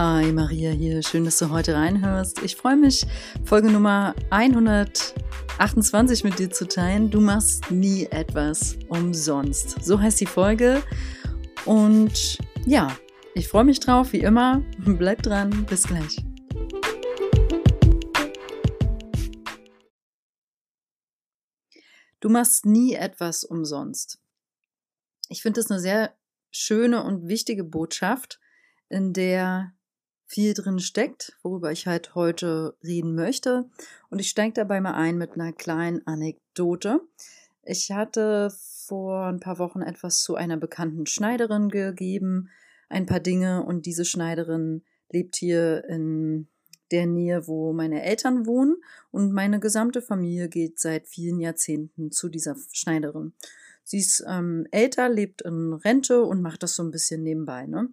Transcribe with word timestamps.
Hi, 0.00 0.30
Maria 0.30 0.70
hier. 0.70 1.02
Schön, 1.02 1.24
dass 1.24 1.40
du 1.40 1.50
heute 1.50 1.74
reinhörst. 1.74 2.40
Ich 2.44 2.54
freue 2.54 2.76
mich, 2.76 3.04
Folge 3.44 3.68
Nummer 3.68 4.14
128 4.30 6.22
mit 6.22 6.38
dir 6.38 6.50
zu 6.50 6.68
teilen. 6.68 7.10
Du 7.10 7.20
machst 7.20 7.72
nie 7.72 8.04
etwas 8.04 8.78
umsonst. 8.88 9.84
So 9.84 10.00
heißt 10.00 10.20
die 10.20 10.26
Folge. 10.26 10.84
Und 11.64 12.38
ja, 12.64 12.96
ich 13.34 13.48
freue 13.48 13.64
mich 13.64 13.80
drauf, 13.80 14.12
wie 14.12 14.20
immer. 14.20 14.62
Bleib 14.78 15.24
dran. 15.24 15.66
Bis 15.66 15.82
gleich. 15.82 16.24
Du 22.20 22.28
machst 22.28 22.66
nie 22.66 22.94
etwas 22.94 23.42
umsonst. 23.42 24.20
Ich 25.28 25.42
finde 25.42 25.60
das 25.60 25.72
eine 25.72 25.80
sehr 25.80 26.14
schöne 26.52 27.02
und 27.02 27.26
wichtige 27.26 27.64
Botschaft, 27.64 28.38
in 28.88 29.12
der 29.12 29.72
viel 30.28 30.54
drin 30.54 30.78
steckt, 30.78 31.36
worüber 31.42 31.72
ich 31.72 31.86
halt 31.86 32.14
heute 32.14 32.76
reden 32.84 33.14
möchte. 33.14 33.68
Und 34.10 34.20
ich 34.20 34.28
steige 34.28 34.52
dabei 34.52 34.80
mal 34.80 34.94
ein 34.94 35.16
mit 35.16 35.32
einer 35.32 35.52
kleinen 35.52 36.06
Anekdote. 36.06 37.00
Ich 37.64 37.90
hatte 37.90 38.52
vor 38.86 39.24
ein 39.26 39.40
paar 39.40 39.58
Wochen 39.58 39.82
etwas 39.82 40.22
zu 40.22 40.36
einer 40.36 40.58
bekannten 40.58 41.06
Schneiderin 41.06 41.70
gegeben, 41.70 42.50
ein 42.88 43.06
paar 43.06 43.20
Dinge 43.20 43.64
und 43.64 43.86
diese 43.86 44.04
Schneiderin 44.04 44.82
lebt 45.10 45.36
hier 45.36 45.84
in 45.88 46.48
der 46.90 47.06
Nähe, 47.06 47.46
wo 47.46 47.72
meine 47.72 48.02
Eltern 48.02 48.46
wohnen 48.46 48.76
und 49.10 49.32
meine 49.32 49.60
gesamte 49.60 50.00
Familie 50.00 50.48
geht 50.48 50.78
seit 50.78 51.06
vielen 51.06 51.40
Jahrzehnten 51.40 52.10
zu 52.10 52.28
dieser 52.28 52.56
Schneiderin. 52.72 53.34
Sie 53.84 53.98
ist 53.98 54.24
ähm, 54.26 54.66
älter, 54.70 55.08
lebt 55.08 55.42
in 55.42 55.72
Rente 55.72 56.22
und 56.22 56.42
macht 56.42 56.62
das 56.62 56.74
so 56.74 56.82
ein 56.82 56.90
bisschen 56.90 57.22
nebenbei, 57.22 57.66
ne? 57.66 57.88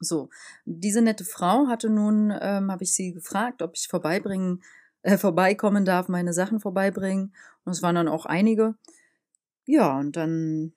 So, 0.00 0.28
diese 0.64 1.02
nette 1.02 1.24
Frau 1.24 1.68
hatte 1.68 1.88
nun, 1.88 2.32
ähm, 2.40 2.70
habe 2.70 2.84
ich 2.84 2.92
sie 2.92 3.12
gefragt, 3.12 3.62
ob 3.62 3.76
ich 3.76 3.88
vorbeibringen, 3.88 4.62
äh, 5.02 5.18
vorbeikommen 5.18 5.84
darf, 5.84 6.08
meine 6.08 6.32
Sachen 6.32 6.60
vorbeibringen. 6.60 7.34
Und 7.64 7.72
es 7.72 7.82
waren 7.82 7.94
dann 7.94 8.08
auch 8.08 8.26
einige. 8.26 8.74
Ja, 9.66 9.98
und 9.98 10.16
dann 10.16 10.74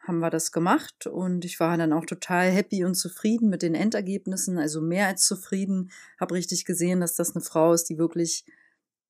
haben 0.00 0.18
wir 0.18 0.30
das 0.30 0.50
gemacht 0.50 1.06
und 1.06 1.44
ich 1.44 1.60
war 1.60 1.76
dann 1.76 1.92
auch 1.92 2.04
total 2.04 2.50
happy 2.50 2.84
und 2.84 2.94
zufrieden 2.96 3.48
mit 3.48 3.62
den 3.62 3.76
Endergebnissen, 3.76 4.58
also 4.58 4.80
mehr 4.80 5.06
als 5.06 5.26
zufrieden. 5.26 5.92
Habe 6.18 6.34
richtig 6.34 6.64
gesehen, 6.64 7.00
dass 7.00 7.14
das 7.14 7.36
eine 7.36 7.44
Frau 7.44 7.72
ist, 7.72 7.84
die 7.88 7.98
wirklich, 7.98 8.44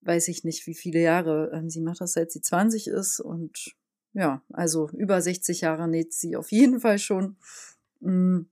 weiß 0.02 0.28
ich 0.28 0.44
nicht, 0.44 0.66
wie 0.66 0.74
viele 0.74 1.00
Jahre, 1.00 1.50
ähm, 1.54 1.70
sie 1.70 1.80
macht 1.80 2.00
das 2.02 2.12
seit 2.12 2.30
sie 2.30 2.42
20 2.42 2.88
ist 2.88 3.20
und 3.20 3.74
ja, 4.12 4.42
also 4.52 4.90
über 4.90 5.22
60 5.22 5.62
Jahre 5.62 5.88
näht 5.88 6.12
sie 6.12 6.36
auf 6.36 6.52
jeden 6.52 6.80
Fall 6.80 6.98
schon. 6.98 7.36
Mm 8.00 8.51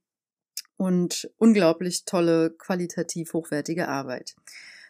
und 0.80 1.30
unglaublich 1.36 2.06
tolle, 2.06 2.52
qualitativ 2.56 3.34
hochwertige 3.34 3.88
Arbeit. 3.88 4.34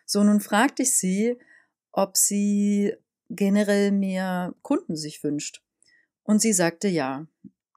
So, 0.06 0.22
nun 0.22 0.38
fragte 0.38 0.84
ich 0.84 0.96
sie, 0.96 1.36
ob 1.90 2.16
sie 2.16 2.94
generell 3.28 3.90
mehr 3.90 4.54
Kunden 4.62 4.94
sich 4.94 5.24
wünscht. 5.24 5.64
Und 6.22 6.40
sie 6.40 6.52
sagte 6.52 6.86
ja. 6.86 7.26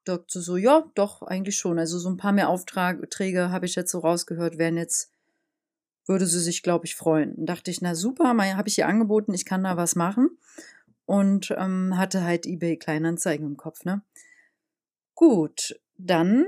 Sagte 0.05 0.41
so, 0.41 0.57
ja, 0.57 0.91
doch, 0.93 1.23
eigentlich 1.23 1.57
schon. 1.57 1.79
Also 1.79 1.97
so 1.97 2.07
ein 2.07 2.17
paar 2.17 2.33
mehr 2.33 2.49
Aufträge 2.49 3.49
habe 3.49 3.65
ich 3.65 3.73
jetzt 3.73 3.89
so 3.89 3.97
rausgehört, 3.97 4.59
wären 4.59 4.77
jetzt, 4.77 5.11
würde 6.05 6.27
sie 6.27 6.39
sich, 6.39 6.61
glaube 6.61 6.85
ich, 6.85 6.95
freuen. 6.95 7.33
Und 7.33 7.47
dachte 7.47 7.71
ich, 7.71 7.81
na 7.81 7.95
super, 7.95 8.25
habe 8.27 8.69
ich 8.69 8.77
ihr 8.77 8.87
angeboten, 8.87 9.33
ich 9.33 9.45
kann 9.45 9.63
da 9.63 9.75
was 9.75 9.95
machen. 9.95 10.37
Und 11.05 11.51
ähm, 11.57 11.97
hatte 11.97 12.23
halt 12.23 12.45
eBay 12.45 12.77
Kleinanzeigen 12.77 13.47
im 13.47 13.57
Kopf, 13.57 13.85
ne? 13.85 14.03
Gut, 15.15 15.79
dann 15.97 16.45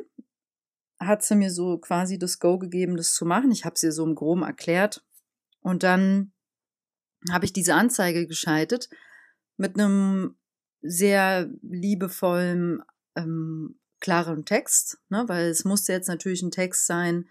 hat 0.99 1.23
sie 1.23 1.35
mir 1.35 1.51
so 1.51 1.77
quasi 1.77 2.17
das 2.17 2.39
Go 2.39 2.57
gegeben, 2.57 2.97
das 2.97 3.13
zu 3.13 3.25
machen. 3.25 3.51
Ich 3.51 3.65
habe 3.65 3.77
sie 3.77 3.91
so 3.91 4.05
im 4.05 4.15
Groben 4.15 4.43
erklärt. 4.43 5.05
Und 5.61 5.83
dann 5.83 6.31
habe 7.31 7.45
ich 7.45 7.53
diese 7.53 7.73
Anzeige 7.73 8.27
geschaltet 8.27 8.89
mit 9.57 9.75
einem 9.79 10.35
sehr 10.81 11.49
liebevollen, 11.61 12.83
ähm, 13.15 13.79
klaren 13.99 14.45
Text, 14.45 14.99
ne? 15.09 15.23
weil 15.27 15.47
es 15.47 15.65
musste 15.65 15.93
jetzt 15.93 16.07
natürlich 16.07 16.43
ein 16.43 16.51
Text 16.51 16.85
sein, 16.85 17.27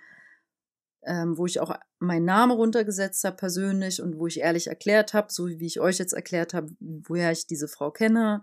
ähm, 1.05 1.37
wo 1.37 1.47
ich 1.47 1.61
auch 1.61 1.77
meinen 1.99 2.25
Namen 2.25 2.53
runtergesetzt 2.53 3.23
habe 3.25 3.37
persönlich 3.37 4.03
und 4.03 4.19
wo 4.19 4.27
ich 4.27 4.41
ehrlich 4.41 4.67
erklärt 4.67 5.15
habe, 5.15 5.33
so 5.33 5.47
wie 5.47 5.67
ich 5.67 5.81
euch 5.81 5.99
jetzt 5.99 6.15
erklärt 6.15 6.55
habe, 6.55 6.71
woher 6.81 7.31
ich 7.31 7.47
diese 7.47 7.69
Frau 7.69 7.91
kenne, 7.91 8.43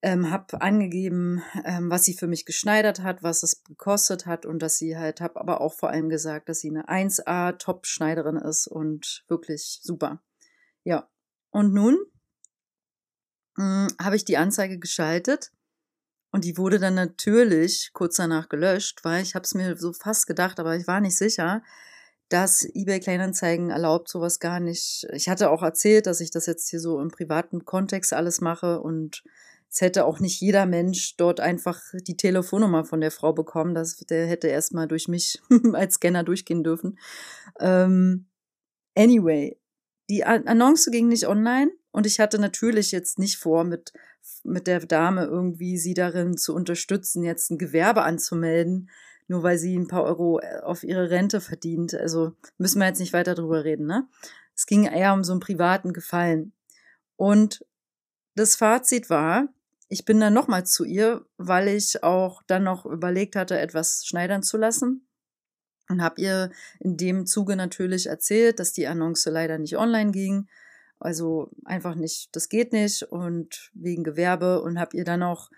ähm, 0.00 0.30
habe 0.30 0.60
angegeben, 0.60 1.42
ähm, 1.64 1.90
was 1.90 2.04
sie 2.04 2.14
für 2.14 2.28
mich 2.28 2.44
geschneidert 2.44 3.02
hat, 3.02 3.22
was 3.22 3.42
es 3.42 3.64
gekostet 3.64 4.26
hat 4.26 4.46
und 4.46 4.60
dass 4.60 4.76
sie 4.76 4.96
halt, 4.96 5.20
habe 5.20 5.40
aber 5.40 5.60
auch 5.60 5.74
vor 5.74 5.90
allem 5.90 6.08
gesagt, 6.08 6.48
dass 6.48 6.60
sie 6.60 6.70
eine 6.70 6.88
1A 6.88 7.58
Top-Schneiderin 7.58 8.36
ist 8.36 8.68
und 8.68 9.24
wirklich 9.28 9.80
super. 9.82 10.22
Ja, 10.84 11.08
und 11.50 11.72
nun 11.74 11.98
hm, 13.56 13.88
habe 14.00 14.16
ich 14.16 14.24
die 14.24 14.36
Anzeige 14.36 14.78
geschaltet 14.78 15.50
und 16.30 16.44
die 16.44 16.56
wurde 16.56 16.78
dann 16.78 16.94
natürlich 16.94 17.90
kurz 17.92 18.16
danach 18.16 18.48
gelöscht, 18.48 19.04
weil 19.04 19.22
ich 19.22 19.34
habe 19.34 19.44
es 19.44 19.54
mir 19.54 19.76
so 19.76 19.92
fast 19.92 20.26
gedacht, 20.28 20.60
aber 20.60 20.76
ich 20.76 20.86
war 20.86 21.00
nicht 21.00 21.16
sicher, 21.16 21.62
dass 22.28 22.62
eBay 22.74 23.00
Kleinanzeigen 23.00 23.70
erlaubt 23.70 24.08
sowas 24.08 24.38
gar 24.38 24.60
nicht. 24.60 25.06
Ich 25.12 25.28
hatte 25.28 25.50
auch 25.50 25.62
erzählt, 25.62 26.06
dass 26.06 26.20
ich 26.20 26.30
das 26.30 26.46
jetzt 26.46 26.68
hier 26.68 26.78
so 26.78 27.00
im 27.00 27.10
privaten 27.10 27.64
Kontext 27.64 28.12
alles 28.12 28.40
mache 28.40 28.80
und 28.80 29.24
es 29.70 29.82
hätte 29.82 30.06
auch 30.06 30.18
nicht 30.18 30.40
jeder 30.40 30.66
Mensch 30.66 31.16
dort 31.16 31.40
einfach 31.40 31.80
die 32.06 32.16
Telefonnummer 32.16 32.84
von 32.84 33.00
der 33.00 33.10
Frau 33.10 33.32
bekommen. 33.32 33.74
Das, 33.74 33.96
der 33.98 34.26
hätte 34.26 34.48
erstmal 34.48 34.88
durch 34.88 35.08
mich 35.08 35.40
als 35.74 35.96
Scanner 35.96 36.24
durchgehen 36.24 36.64
dürfen. 36.64 36.98
Ähm, 37.60 38.26
anyway, 38.94 39.58
die 40.08 40.24
Annonce 40.24 40.90
ging 40.90 41.08
nicht 41.08 41.28
online 41.28 41.70
und 41.90 42.06
ich 42.06 42.18
hatte 42.18 42.38
natürlich 42.38 42.92
jetzt 42.92 43.18
nicht 43.18 43.36
vor, 43.36 43.64
mit, 43.64 43.92
mit 44.42 44.66
der 44.66 44.80
Dame 44.80 45.24
irgendwie 45.24 45.76
sie 45.76 45.94
darin 45.94 46.38
zu 46.38 46.54
unterstützen, 46.54 47.22
jetzt 47.22 47.50
ein 47.50 47.58
Gewerbe 47.58 48.02
anzumelden, 48.02 48.88
nur 49.26 49.42
weil 49.42 49.58
sie 49.58 49.76
ein 49.76 49.88
paar 49.88 50.04
Euro 50.04 50.40
äh, 50.40 50.60
auf 50.60 50.82
ihre 50.82 51.10
Rente 51.10 51.42
verdient. 51.42 51.94
Also 51.94 52.32
müssen 52.56 52.78
wir 52.78 52.86
jetzt 52.86 53.00
nicht 53.00 53.12
weiter 53.12 53.34
drüber 53.34 53.64
reden, 53.64 53.86
ne? 53.86 54.08
Es 54.54 54.66
ging 54.66 54.86
eher 54.86 55.12
um 55.12 55.22
so 55.22 55.32
einen 55.32 55.40
privaten 55.40 55.92
Gefallen. 55.92 56.52
Und 57.16 57.64
das 58.34 58.56
Fazit 58.56 59.10
war, 59.10 59.48
ich 59.88 60.04
bin 60.04 60.20
dann 60.20 60.34
nochmal 60.34 60.66
zu 60.66 60.84
ihr, 60.84 61.24
weil 61.38 61.68
ich 61.68 62.02
auch 62.02 62.42
dann 62.46 62.64
noch 62.64 62.84
überlegt 62.86 63.36
hatte, 63.36 63.58
etwas 63.58 64.04
schneidern 64.06 64.42
zu 64.42 64.56
lassen. 64.56 65.06
Und 65.88 66.02
habe 66.02 66.20
ihr 66.20 66.50
in 66.80 66.98
dem 66.98 67.24
Zuge 67.24 67.56
natürlich 67.56 68.06
erzählt, 68.06 68.60
dass 68.60 68.74
die 68.74 68.86
Annonce 68.86 69.26
leider 69.26 69.56
nicht 69.56 69.78
online 69.78 70.12
ging. 70.12 70.48
Also 71.00 71.50
einfach 71.64 71.94
nicht, 71.94 72.36
das 72.36 72.50
geht 72.50 72.72
nicht 72.72 73.04
und 73.04 73.70
wegen 73.72 74.04
Gewerbe 74.04 74.60
und 74.60 74.78
habe 74.78 74.96
ihr 74.96 75.04
dann 75.04 75.22
auch 75.22 75.48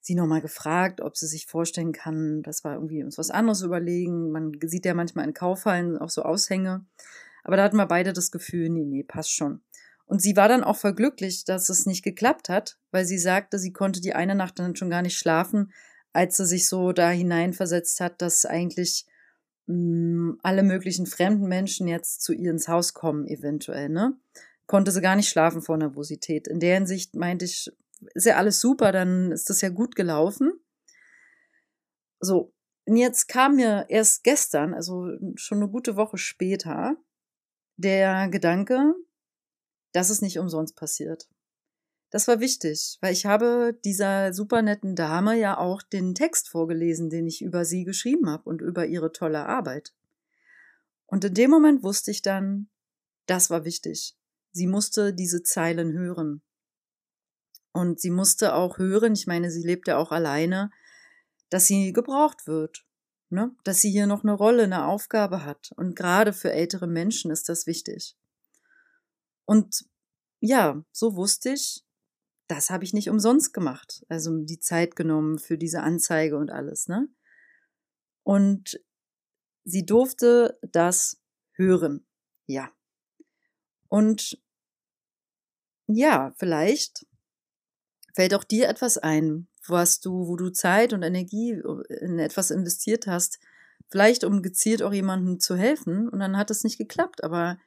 sie 0.00 0.14
nochmal 0.14 0.40
gefragt, 0.40 1.00
ob 1.00 1.16
sie 1.16 1.26
sich 1.26 1.46
vorstellen 1.46 1.92
kann, 1.92 2.42
dass 2.42 2.64
wir 2.64 2.74
irgendwie 2.74 3.02
uns 3.02 3.18
was 3.18 3.30
anderes 3.30 3.62
überlegen. 3.62 4.30
Man 4.30 4.52
sieht 4.62 4.84
ja 4.84 4.94
manchmal 4.94 5.26
in 5.26 5.34
Kaufhallen 5.34 5.98
auch 5.98 6.10
so 6.10 6.22
Aushänge. 6.22 6.84
Aber 7.42 7.56
da 7.56 7.64
hatten 7.64 7.76
wir 7.76 7.86
beide 7.86 8.12
das 8.12 8.30
Gefühl, 8.30 8.68
nee, 8.68 8.84
nee, 8.84 9.02
passt 9.02 9.32
schon. 9.32 9.60
Und 10.10 10.20
sie 10.20 10.34
war 10.34 10.48
dann 10.48 10.64
auch 10.64 10.76
verglücklich, 10.76 11.44
dass 11.44 11.68
es 11.68 11.86
nicht 11.86 12.02
geklappt 12.02 12.48
hat, 12.48 12.80
weil 12.90 13.04
sie 13.04 13.16
sagte, 13.16 13.60
sie 13.60 13.72
konnte 13.72 14.00
die 14.00 14.12
eine 14.12 14.34
Nacht 14.34 14.58
dann 14.58 14.74
schon 14.74 14.90
gar 14.90 15.02
nicht 15.02 15.16
schlafen, 15.16 15.72
als 16.12 16.36
sie 16.36 16.46
sich 16.46 16.68
so 16.68 16.90
da 16.90 17.10
hineinversetzt 17.10 18.00
hat, 18.00 18.20
dass 18.20 18.44
eigentlich 18.44 19.06
mh, 19.66 19.76
mm, 19.76 20.38
alle 20.42 20.64
möglichen 20.64 21.06
fremden 21.06 21.46
Menschen 21.46 21.86
jetzt 21.86 22.22
zu 22.22 22.32
ihr 22.32 22.50
ins 22.50 22.66
Haus 22.66 22.92
kommen, 22.92 23.28
eventuell, 23.28 23.88
ne? 23.88 24.18
Konnte 24.66 24.90
sie 24.90 25.00
gar 25.00 25.14
nicht 25.14 25.28
schlafen 25.28 25.62
vor 25.62 25.76
Nervosität. 25.76 26.48
In 26.48 26.58
der 26.58 26.74
Hinsicht 26.74 27.14
meinte 27.14 27.44
ich, 27.44 27.70
ist 28.14 28.26
ja 28.26 28.34
alles 28.34 28.58
super, 28.58 28.90
dann 28.90 29.30
ist 29.30 29.48
das 29.48 29.60
ja 29.60 29.68
gut 29.68 29.94
gelaufen. 29.94 30.52
So, 32.18 32.52
und 32.84 32.96
jetzt 32.96 33.28
kam 33.28 33.54
mir 33.54 33.86
erst 33.88 34.24
gestern, 34.24 34.74
also 34.74 35.06
schon 35.36 35.58
eine 35.58 35.68
gute 35.68 35.94
Woche 35.94 36.18
später, 36.18 36.96
der 37.76 38.28
Gedanke, 38.28 38.96
dass 39.92 40.10
es 40.10 40.22
nicht 40.22 40.38
umsonst 40.38 40.76
passiert. 40.76 41.28
Das 42.10 42.26
war 42.26 42.40
wichtig, 42.40 42.98
weil 43.00 43.12
ich 43.12 43.24
habe 43.24 43.78
dieser 43.84 44.32
super 44.32 44.62
netten 44.62 44.96
Dame 44.96 45.38
ja 45.38 45.58
auch 45.58 45.80
den 45.80 46.14
Text 46.14 46.48
vorgelesen, 46.48 47.08
den 47.08 47.26
ich 47.26 47.40
über 47.40 47.64
sie 47.64 47.84
geschrieben 47.84 48.28
habe 48.28 48.48
und 48.48 48.60
über 48.60 48.86
ihre 48.86 49.12
tolle 49.12 49.46
Arbeit. 49.46 49.94
Und 51.06 51.24
in 51.24 51.34
dem 51.34 51.50
Moment 51.50 51.82
wusste 51.82 52.10
ich 52.10 52.22
dann, 52.22 52.68
das 53.26 53.48
war 53.48 53.64
wichtig. 53.64 54.16
Sie 54.52 54.66
musste 54.66 55.14
diese 55.14 55.42
Zeilen 55.44 55.92
hören. 55.92 56.42
Und 57.72 58.00
sie 58.00 58.10
musste 58.10 58.54
auch 58.54 58.78
hören, 58.78 59.12
ich 59.12 59.28
meine, 59.28 59.52
sie 59.52 59.62
lebt 59.62 59.86
ja 59.86 59.96
auch 59.96 60.10
alleine, 60.10 60.72
dass 61.48 61.66
sie 61.66 61.92
gebraucht 61.92 62.48
wird. 62.48 62.84
Ne? 63.28 63.54
Dass 63.62 63.80
sie 63.80 63.90
hier 63.90 64.08
noch 64.08 64.24
eine 64.24 64.32
Rolle, 64.32 64.64
eine 64.64 64.86
Aufgabe 64.86 65.44
hat. 65.44 65.70
Und 65.76 65.94
gerade 65.94 66.32
für 66.32 66.52
ältere 66.52 66.88
Menschen 66.88 67.30
ist 67.30 67.48
das 67.48 67.68
wichtig. 67.68 68.16
Und 69.50 69.84
ja, 70.38 70.80
so 70.92 71.16
wusste 71.16 71.50
ich, 71.50 71.84
das 72.46 72.70
habe 72.70 72.84
ich 72.84 72.92
nicht 72.92 73.10
umsonst 73.10 73.52
gemacht. 73.52 74.06
Also 74.08 74.44
die 74.44 74.60
Zeit 74.60 74.94
genommen 74.94 75.40
für 75.40 75.58
diese 75.58 75.82
Anzeige 75.82 76.36
und 76.36 76.52
alles, 76.52 76.86
ne? 76.86 77.08
Und 78.22 78.80
sie 79.64 79.84
durfte 79.84 80.56
das 80.62 81.20
hören. 81.54 82.06
Ja. 82.46 82.70
Und 83.88 84.40
ja, 85.88 86.32
vielleicht 86.38 87.04
fällt 88.14 88.34
auch 88.34 88.44
dir 88.44 88.68
etwas 88.68 88.98
ein, 88.98 89.48
was 89.66 89.98
du, 89.98 90.28
wo 90.28 90.36
du 90.36 90.50
Zeit 90.50 90.92
und 90.92 91.02
Energie 91.02 91.54
äh, 91.54 91.94
in 92.04 92.20
etwas 92.20 92.52
investiert 92.52 93.08
hast, 93.08 93.40
vielleicht 93.88 94.22
um 94.22 94.42
gezielt 94.42 94.84
auch 94.84 94.92
jemandem 94.92 95.40
zu 95.40 95.56
helfen 95.56 96.08
und 96.08 96.20
dann 96.20 96.36
hat 96.36 96.52
es 96.52 96.62
nicht 96.62 96.78
geklappt, 96.78 97.24
aber 97.24 97.58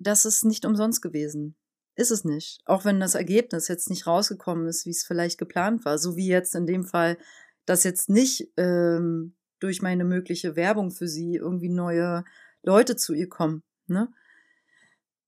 das 0.00 0.24
ist 0.24 0.44
nicht 0.44 0.64
umsonst 0.64 1.02
gewesen. 1.02 1.56
Ist 1.94 2.10
es 2.10 2.24
nicht. 2.24 2.60
Auch 2.64 2.84
wenn 2.84 3.00
das 3.00 3.14
Ergebnis 3.14 3.68
jetzt 3.68 3.90
nicht 3.90 4.06
rausgekommen 4.06 4.68
ist, 4.68 4.86
wie 4.86 4.90
es 4.90 5.04
vielleicht 5.04 5.38
geplant 5.38 5.84
war. 5.84 5.98
So 5.98 6.16
wie 6.16 6.28
jetzt 6.28 6.54
in 6.54 6.66
dem 6.66 6.84
Fall, 6.84 7.18
dass 7.66 7.84
jetzt 7.84 8.08
nicht 8.08 8.52
ähm, 8.56 9.34
durch 9.58 9.82
meine 9.82 10.04
mögliche 10.04 10.54
Werbung 10.54 10.92
für 10.92 11.08
sie 11.08 11.34
irgendwie 11.34 11.68
neue 11.68 12.24
Leute 12.62 12.94
zu 12.94 13.14
ihr 13.14 13.28
kommen. 13.28 13.64
Ne? 13.88 14.12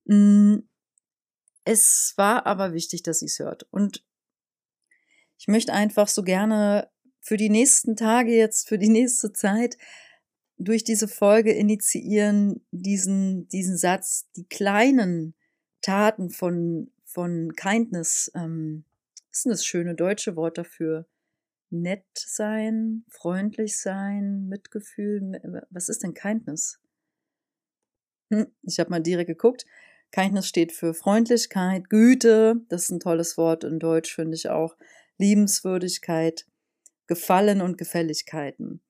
Hm, 0.06 0.68
es 1.64 2.14
war 2.16 2.46
aber 2.46 2.72
wichtig, 2.72 3.02
dass 3.02 3.18
sie 3.18 3.26
es 3.26 3.38
hört. 3.38 3.66
Und 3.70 4.04
ich 5.38 5.48
möchte 5.48 5.72
einfach 5.72 6.08
so 6.08 6.22
gerne 6.22 6.88
für 7.20 7.36
die 7.36 7.50
nächsten 7.50 7.96
Tage 7.96 8.30
jetzt, 8.30 8.68
für 8.68 8.78
die 8.78 8.88
nächste 8.88 9.32
Zeit 9.32 9.76
durch 10.60 10.84
diese 10.84 11.08
Folge 11.08 11.52
initiieren, 11.52 12.64
diesen, 12.70 13.48
diesen 13.48 13.78
Satz, 13.78 14.28
die 14.36 14.46
kleinen 14.46 15.34
Taten 15.80 16.28
von, 16.30 16.92
von 17.04 17.54
Kindness, 17.56 18.30
ähm, 18.34 18.84
ist 19.32 19.46
denn 19.46 19.50
das 19.50 19.64
schöne 19.64 19.94
deutsche 19.94 20.36
Wort 20.36 20.58
dafür? 20.58 21.06
Nett 21.70 22.04
sein, 22.14 23.04
freundlich 23.08 23.78
sein, 23.78 24.48
Mitgefühl, 24.48 25.66
was 25.70 25.88
ist 25.88 26.02
denn 26.02 26.14
Kindness? 26.14 26.78
Hm, 28.30 28.48
ich 28.62 28.78
habe 28.80 28.90
mal 28.90 29.02
direkt 29.02 29.28
geguckt. 29.28 29.64
Kindness 30.10 30.46
steht 30.46 30.72
für 30.72 30.92
Freundlichkeit, 30.92 31.88
Güte, 31.88 32.56
das 32.68 32.84
ist 32.84 32.90
ein 32.90 33.00
tolles 33.00 33.38
Wort 33.38 33.64
in 33.64 33.78
Deutsch, 33.78 34.14
finde 34.14 34.34
ich 34.34 34.48
auch, 34.48 34.76
Liebenswürdigkeit, 35.16 36.46
Gefallen 37.06 37.60
und 37.60 37.78
Gefälligkeiten. 37.78 38.82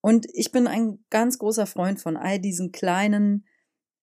Und 0.00 0.26
ich 0.32 0.52
bin 0.52 0.66
ein 0.66 1.04
ganz 1.10 1.38
großer 1.38 1.66
Freund 1.66 2.00
von 2.00 2.16
all 2.16 2.38
diesen 2.38 2.72
kleinen 2.72 3.44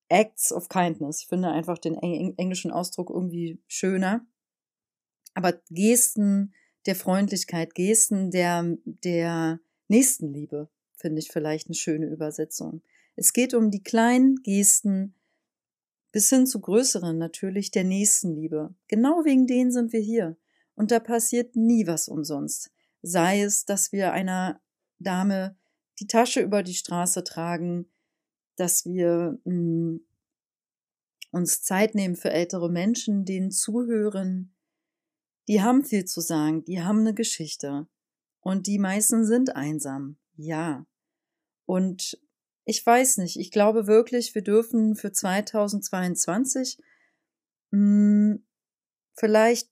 Acts 0.09 0.51
of 0.51 0.69
Kindness. 0.69 1.21
Ich 1.21 1.27
finde 1.27 1.49
einfach 1.49 1.77
den 1.77 1.95
englischen 1.95 2.71
Ausdruck 2.71 3.09
irgendwie 3.09 3.59
schöner. 3.67 4.25
Aber 5.33 5.53
Gesten 5.69 6.53
der 6.85 6.95
Freundlichkeit, 6.95 7.75
Gesten 7.75 8.31
der, 8.31 8.77
der 8.85 9.59
Nächstenliebe 9.87 10.69
finde 10.95 11.19
ich 11.19 11.29
vielleicht 11.29 11.67
eine 11.67 11.75
schöne 11.75 12.07
Übersetzung. 12.07 12.81
Es 13.15 13.33
geht 13.33 13.53
um 13.53 13.71
die 13.71 13.83
kleinen 13.83 14.37
Gesten 14.43 15.13
bis 16.11 16.29
hin 16.29 16.47
zu 16.47 16.61
größeren 16.61 17.17
natürlich 17.17 17.71
der 17.71 17.83
Nächstenliebe. 17.83 18.73
Genau 18.87 19.25
wegen 19.25 19.47
denen 19.47 19.71
sind 19.71 19.91
wir 19.93 19.99
hier. 19.99 20.37
Und 20.75 20.91
da 20.91 20.99
passiert 20.99 21.55
nie 21.55 21.87
was 21.87 22.07
umsonst. 22.07 22.71
Sei 23.01 23.41
es, 23.41 23.65
dass 23.65 23.91
wir 23.91 24.13
einer 24.13 24.61
Dame 24.99 25.55
die 25.99 26.07
Tasche 26.07 26.41
über 26.41 26.63
die 26.63 26.73
Straße 26.73 27.23
tragen, 27.23 27.89
dass 28.55 28.85
wir 28.85 29.39
hm, 29.43 30.05
uns 31.31 31.61
Zeit 31.61 31.95
nehmen 31.95 32.15
für 32.15 32.31
ältere 32.31 32.69
Menschen, 32.69 33.25
denen 33.25 33.51
zuhören. 33.51 34.55
Die 35.47 35.61
haben 35.61 35.83
viel 35.83 36.05
zu 36.05 36.21
sagen, 36.21 36.63
die 36.65 36.81
haben 36.81 36.99
eine 36.99 37.13
Geschichte. 37.13 37.87
Und 38.41 38.67
die 38.67 38.79
meisten 38.79 39.25
sind 39.25 39.55
einsam, 39.55 40.17
ja. 40.35 40.85
Und 41.65 42.19
ich 42.65 42.85
weiß 42.85 43.17
nicht, 43.17 43.37
ich 43.37 43.51
glaube 43.51 43.87
wirklich, 43.87 44.35
wir 44.35 44.41
dürfen 44.41 44.95
für 44.95 45.11
2022 45.11 46.77
mh, 47.71 47.77
hm, 47.77 48.47
vielleicht 49.13 49.69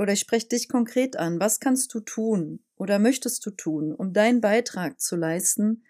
oder 0.00 0.14
ich 0.14 0.20
spreche 0.20 0.48
dich 0.48 0.70
konkret 0.70 1.18
an. 1.18 1.40
Was 1.40 1.60
kannst 1.60 1.92
du 1.92 2.00
tun 2.00 2.64
oder 2.76 2.98
möchtest 2.98 3.44
du 3.44 3.50
tun, 3.50 3.94
um 3.94 4.14
deinen 4.14 4.40
Beitrag 4.40 4.98
zu 4.98 5.14
leisten, 5.14 5.84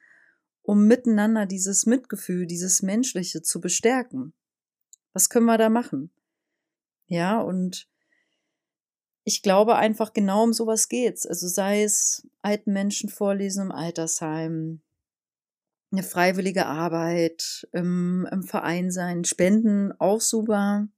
um 0.63 0.89
miteinander 0.89 1.47
dieses 1.47 1.87
Mitgefühl, 1.87 2.47
dieses 2.47 2.83
Menschliche 2.83 3.41
zu 3.41 3.61
bestärken? 3.61 4.33
Was 5.13 5.29
können 5.31 5.47
wir 5.47 5.59
da 5.59 5.69
machen? 5.69 6.11
Ja, 7.07 7.41
und 7.41 7.87
ich 9.23 9.43
glaube 9.43 9.77
einfach 9.77 10.13
genau 10.13 10.43
um 10.43 10.53
sowas 10.53 10.89
geht's. 10.89 11.25
Also 11.25 11.47
sei 11.47 11.85
es 11.85 12.27
alten 12.43 12.73
Menschen 12.73 13.11
vorlesen 13.11 13.67
im 13.67 13.73
Altersheim, 13.73 14.81
eine 15.93 16.03
freiwillige 16.03 16.67
Arbeit, 16.67 17.69
im, 17.73 18.27
im 18.33 18.43
Verein 18.43 18.91
sein, 18.91 19.23
Spenden 19.25 19.93
auch 20.01 20.21
super. 20.21 20.89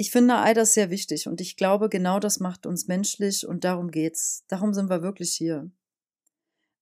Ich 0.00 0.12
finde 0.12 0.36
all 0.36 0.54
das 0.54 0.74
sehr 0.74 0.90
wichtig 0.90 1.26
und 1.26 1.40
ich 1.40 1.56
glaube, 1.56 1.88
genau 1.88 2.20
das 2.20 2.38
macht 2.38 2.66
uns 2.66 2.86
menschlich 2.86 3.44
und 3.44 3.64
darum 3.64 3.90
geht's. 3.90 4.44
Darum 4.46 4.72
sind 4.72 4.88
wir 4.88 5.02
wirklich 5.02 5.32
hier. 5.32 5.72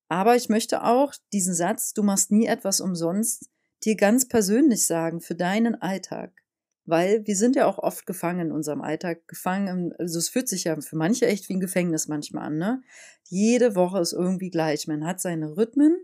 Aber 0.09 0.37
ich 0.37 0.51
möchte 0.51 0.85
auch 0.85 1.15
diesen 1.33 1.55
Satz, 1.55 1.95
du 1.95 2.03
machst 2.03 2.31
nie 2.31 2.45
etwas 2.45 2.83
umsonst, 2.83 3.49
dir 3.85 3.97
ganz 3.97 4.29
persönlich 4.29 4.87
sagen 4.87 5.23
für 5.23 5.35
deinen 5.35 5.81
Alltag. 5.81 6.43
Weil 6.85 7.27
wir 7.27 7.37
sind 7.37 7.57
ja 7.57 7.65
auch 7.67 7.79
oft 7.79 8.05
gefangen 8.05 8.49
in 8.49 8.53
unserem 8.53 8.83
Alltag, 8.83 9.27
gefangen, 9.29 9.95
also 9.99 10.19
es 10.19 10.29
fühlt 10.29 10.51
sich 10.51 10.65
ja 10.65 10.79
für 10.79 10.97
manche 10.97 11.27
echt 11.27 11.49
wie 11.49 11.55
ein 11.55 11.61
Gefängnis 11.61 12.09
manchmal 12.09 12.45
an, 12.45 12.59
ne? 12.59 12.83
Jede 13.25 13.75
Woche 13.75 13.99
ist 13.99 14.13
irgendwie 14.13 14.51
gleich. 14.51 14.87
Man 14.89 15.07
hat 15.07 15.23
seine 15.23 15.57
Rhythmen 15.57 15.97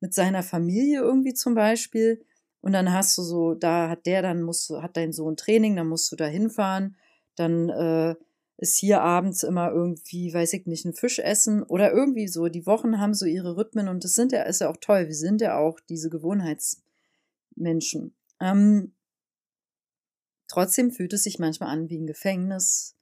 mit 0.00 0.14
seiner 0.14 0.42
Familie 0.42 1.00
irgendwie 1.00 1.34
zum 1.34 1.54
Beispiel 1.54 2.24
und 2.62 2.72
dann 2.72 2.92
hast 2.92 3.16
du 3.16 3.22
so, 3.22 3.54
da 3.54 3.88
hat 3.88 4.04
der, 4.06 4.22
dann 4.22 4.42
musst 4.42 4.68
du, 4.68 4.82
hat 4.82 4.96
dein 4.96 5.12
Sohn 5.12 5.36
Training, 5.36 5.76
dann 5.76 5.86
musst 5.88 6.10
du 6.12 6.16
da 6.16 6.26
hinfahren. 6.26 6.96
Dann 7.36 7.70
äh, 7.70 8.16
ist 8.58 8.76
hier 8.76 9.00
abends 9.00 9.42
immer 9.42 9.70
irgendwie, 9.70 10.34
weiß 10.34 10.52
ich 10.52 10.66
nicht, 10.66 10.84
ein 10.84 10.92
Fisch 10.92 11.18
essen 11.18 11.62
oder 11.62 11.90
irgendwie 11.92 12.28
so. 12.28 12.48
Die 12.48 12.66
Wochen 12.66 12.98
haben 12.98 13.14
so 13.14 13.24
ihre 13.24 13.56
Rhythmen 13.56 13.88
und 13.88 14.04
das 14.04 14.14
sind 14.14 14.32
ja, 14.32 14.42
ist 14.42 14.60
ja 14.60 14.68
auch 14.68 14.76
toll. 14.76 15.06
Wir 15.06 15.14
sind 15.14 15.40
ja 15.40 15.56
auch 15.56 15.80
diese 15.80 16.10
Gewohnheitsmenschen. 16.10 18.14
Ähm, 18.40 18.92
trotzdem 20.46 20.90
fühlt 20.90 21.14
es 21.14 21.24
sich 21.24 21.38
manchmal 21.38 21.70
an 21.70 21.88
wie 21.88 21.98
ein 21.98 22.06
Gefängnis, 22.06 22.94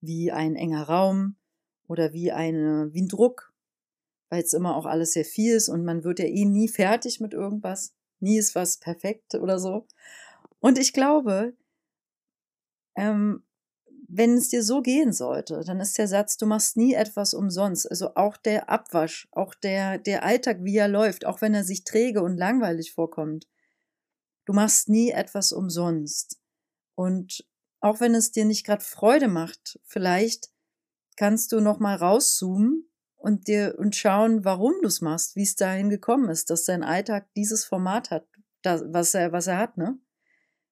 wie 0.00 0.32
ein 0.32 0.56
enger 0.56 0.84
Raum 0.84 1.36
oder 1.86 2.14
wie 2.14 2.32
eine, 2.32 2.88
wie 2.92 3.02
ein 3.02 3.08
Druck, 3.08 3.52
weil 4.30 4.42
es 4.42 4.54
immer 4.54 4.74
auch 4.74 4.86
alles 4.86 5.12
sehr 5.12 5.26
viel 5.26 5.54
ist 5.54 5.68
und 5.68 5.84
man 5.84 6.02
wird 6.02 6.18
ja 6.18 6.24
eh 6.24 6.46
nie 6.46 6.68
fertig 6.68 7.20
mit 7.20 7.34
irgendwas 7.34 7.92
nie 8.22 8.38
ist 8.38 8.54
was 8.54 8.78
perfekt 8.78 9.34
oder 9.34 9.58
so. 9.58 9.86
Und 10.60 10.78
ich 10.78 10.92
glaube, 10.92 11.54
ähm, 12.96 13.44
wenn 14.08 14.36
es 14.36 14.50
dir 14.50 14.62
so 14.62 14.82
gehen 14.82 15.12
sollte, 15.12 15.62
dann 15.64 15.80
ist 15.80 15.96
der 15.96 16.06
Satz, 16.06 16.36
du 16.36 16.44
machst 16.44 16.76
nie 16.76 16.92
etwas 16.92 17.32
umsonst. 17.32 17.90
Also 17.90 18.14
auch 18.14 18.36
der 18.36 18.68
Abwasch, 18.68 19.26
auch 19.32 19.54
der, 19.54 19.98
der 19.98 20.22
Alltag, 20.22 20.58
wie 20.60 20.76
er 20.76 20.88
läuft, 20.88 21.24
auch 21.24 21.40
wenn 21.40 21.54
er 21.54 21.64
sich 21.64 21.84
träge 21.84 22.22
und 22.22 22.36
langweilig 22.36 22.92
vorkommt. 22.92 23.48
Du 24.44 24.52
machst 24.52 24.88
nie 24.88 25.10
etwas 25.10 25.52
umsonst. 25.52 26.38
Und 26.94 27.46
auch 27.80 28.00
wenn 28.00 28.14
es 28.14 28.32
dir 28.32 28.44
nicht 28.44 28.66
gerade 28.66 28.84
Freude 28.84 29.28
macht, 29.28 29.80
vielleicht 29.84 30.50
kannst 31.16 31.52
du 31.52 31.60
noch 31.60 31.78
mal 31.78 31.96
rauszoomen 31.96 32.91
und 33.22 33.46
dir 33.46 33.76
und 33.78 33.94
schauen, 33.94 34.44
warum 34.44 34.74
du 34.82 34.88
es 34.88 35.00
machst, 35.00 35.36
wie 35.36 35.44
es 35.44 35.54
dahin 35.54 35.88
gekommen 35.90 36.28
ist, 36.28 36.50
dass 36.50 36.64
dein 36.64 36.82
Alltag 36.82 37.28
dieses 37.36 37.64
Format 37.64 38.10
hat, 38.10 38.26
das, 38.62 38.82
was 38.88 39.14
er, 39.14 39.32
was 39.32 39.46
er 39.46 39.58
hat, 39.58 39.76
ne? 39.76 39.98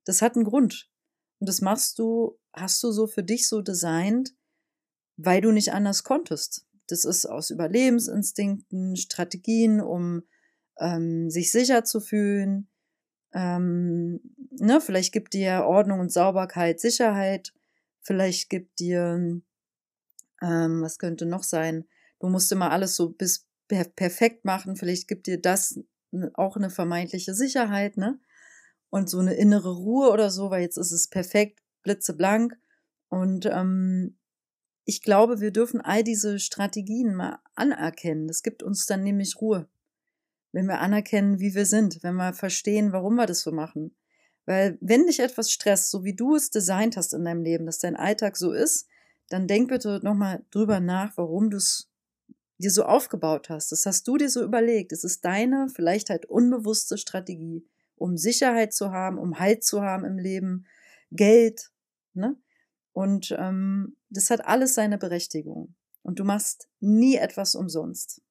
Das 0.04 0.20
hat 0.20 0.34
einen 0.34 0.44
Grund. 0.44 0.90
Und 1.38 1.48
das 1.48 1.60
machst 1.60 1.98
du, 1.98 2.38
hast 2.52 2.82
du 2.82 2.90
so 2.90 3.06
für 3.06 3.22
dich 3.22 3.48
so 3.48 3.62
designt, 3.62 4.34
weil 5.16 5.40
du 5.40 5.52
nicht 5.52 5.72
anders 5.72 6.02
konntest. 6.02 6.66
Das 6.88 7.04
ist 7.04 7.26
aus 7.26 7.50
Überlebensinstinkten, 7.50 8.96
Strategien, 8.96 9.80
um 9.80 10.24
ähm, 10.78 11.30
sich 11.30 11.52
sicher 11.52 11.84
zu 11.84 12.00
fühlen. 12.00 12.68
Ähm, 13.32 14.20
ne, 14.50 14.80
vielleicht 14.80 15.12
gibt 15.12 15.34
dir 15.34 15.64
Ordnung 15.66 16.00
und 16.00 16.12
Sauberkeit 16.12 16.80
Sicherheit. 16.80 17.52
Vielleicht 18.00 18.50
gibt 18.50 18.80
dir, 18.80 19.40
ähm, 20.42 20.82
was 20.82 20.98
könnte 20.98 21.26
noch 21.26 21.44
sein? 21.44 21.84
Du 22.20 22.28
musst 22.28 22.52
immer 22.52 22.70
alles 22.70 22.96
so 22.96 23.10
bis 23.10 23.46
per 23.68 23.84
perfekt 23.84 24.44
machen. 24.44 24.76
Vielleicht 24.76 25.08
gibt 25.08 25.26
dir 25.26 25.40
das 25.40 25.80
auch 26.34 26.56
eine 26.56 26.70
vermeintliche 26.70 27.34
Sicherheit, 27.34 27.96
ne? 27.96 28.20
Und 28.90 29.08
so 29.08 29.18
eine 29.18 29.34
innere 29.34 29.76
Ruhe 29.76 30.10
oder 30.10 30.30
so, 30.30 30.50
weil 30.50 30.62
jetzt 30.62 30.76
ist 30.76 30.90
es 30.90 31.08
perfekt, 31.08 31.60
blitzeblank. 31.82 32.58
Und 33.08 33.46
ähm, 33.46 34.18
ich 34.84 35.02
glaube, 35.02 35.40
wir 35.40 35.52
dürfen 35.52 35.80
all 35.80 36.02
diese 36.02 36.40
Strategien 36.40 37.14
mal 37.14 37.38
anerkennen. 37.54 38.26
Das 38.26 38.42
gibt 38.42 38.62
uns 38.62 38.86
dann 38.86 39.04
nämlich 39.04 39.40
Ruhe. 39.40 39.68
Wenn 40.52 40.66
wir 40.66 40.80
anerkennen, 40.80 41.38
wie 41.38 41.54
wir 41.54 41.66
sind, 41.66 42.02
wenn 42.02 42.16
wir 42.16 42.32
verstehen, 42.32 42.92
warum 42.92 43.14
wir 43.14 43.26
das 43.26 43.42
so 43.42 43.52
machen. 43.52 43.94
Weil 44.46 44.78
wenn 44.80 45.06
dich 45.06 45.20
etwas 45.20 45.52
stresst, 45.52 45.90
so 45.90 46.02
wie 46.02 46.16
du 46.16 46.34
es 46.34 46.50
designt 46.50 46.96
hast 46.96 47.14
in 47.14 47.24
deinem 47.24 47.44
Leben, 47.44 47.66
dass 47.66 47.78
dein 47.78 47.94
Alltag 47.94 48.36
so 48.36 48.50
ist, 48.50 48.88
dann 49.28 49.46
denk 49.46 49.68
bitte 49.68 50.00
nochmal 50.02 50.44
drüber 50.50 50.80
nach, 50.80 51.16
warum 51.16 51.50
du 51.50 51.58
es 51.58 51.89
dir 52.60 52.70
so 52.70 52.84
aufgebaut 52.84 53.48
hast. 53.48 53.72
Das 53.72 53.86
hast 53.86 54.06
du 54.06 54.16
dir 54.16 54.28
so 54.28 54.42
überlegt. 54.42 54.92
Es 54.92 55.04
ist 55.04 55.24
deine, 55.24 55.68
vielleicht 55.74 56.10
halt 56.10 56.26
unbewusste 56.26 56.98
Strategie, 56.98 57.66
um 57.96 58.16
Sicherheit 58.16 58.72
zu 58.72 58.92
haben, 58.92 59.18
um 59.18 59.38
Halt 59.38 59.64
zu 59.64 59.82
haben 59.82 60.04
im 60.04 60.18
Leben, 60.18 60.66
Geld, 61.10 61.72
ne? 62.14 62.36
Und 62.92 63.34
ähm, 63.38 63.96
das 64.10 64.30
hat 64.30 64.44
alles 64.44 64.74
seine 64.74 64.98
Berechtigung. 64.98 65.74
Und 66.02 66.18
du 66.18 66.24
machst 66.24 66.68
nie 66.80 67.16
etwas 67.16 67.54
umsonst. 67.54 68.22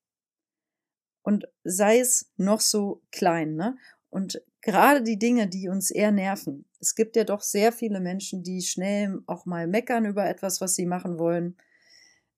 Und 1.21 1.47
sei 1.63 1.99
es 1.99 2.31
noch 2.37 2.61
so 2.61 3.01
klein, 3.11 3.55
ne? 3.55 3.77
Und 4.09 4.41
gerade 4.61 5.03
die 5.03 5.19
Dinge, 5.19 5.47
die 5.47 5.69
uns 5.69 5.91
eher 5.91 6.11
nerven. 6.11 6.65
Es 6.79 6.95
gibt 6.95 7.15
ja 7.15 7.23
doch 7.23 7.41
sehr 7.41 7.71
viele 7.71 7.99
Menschen, 7.99 8.43
die 8.43 8.61
schnell 8.61 9.21
auch 9.27 9.45
mal 9.45 9.67
meckern 9.67 10.05
über 10.05 10.27
etwas, 10.27 10.61
was 10.61 10.75
sie 10.75 10.85
machen 10.85 11.19
wollen. 11.19 11.57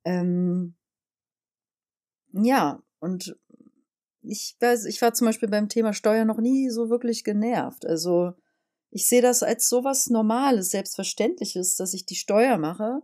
Ähm, 0.03 0.75
ja, 2.33 2.81
und 2.99 3.37
ich 4.21 4.55
weiß, 4.59 4.85
ich 4.85 5.01
war 5.01 5.13
zum 5.13 5.25
Beispiel 5.25 5.49
beim 5.49 5.69
Thema 5.69 5.93
Steuer 5.93 6.25
noch 6.25 6.39
nie 6.39 6.69
so 6.69 6.89
wirklich 6.89 7.23
genervt. 7.23 7.85
Also 7.85 8.33
ich 8.91 9.07
sehe 9.07 9.21
das 9.21 9.41
als 9.41 9.67
sowas 9.67 10.09
Normales, 10.09 10.69
Selbstverständliches, 10.69 11.75
dass 11.75 11.93
ich 11.93 12.05
die 12.05 12.15
Steuer 12.15 12.57
mache. 12.57 13.01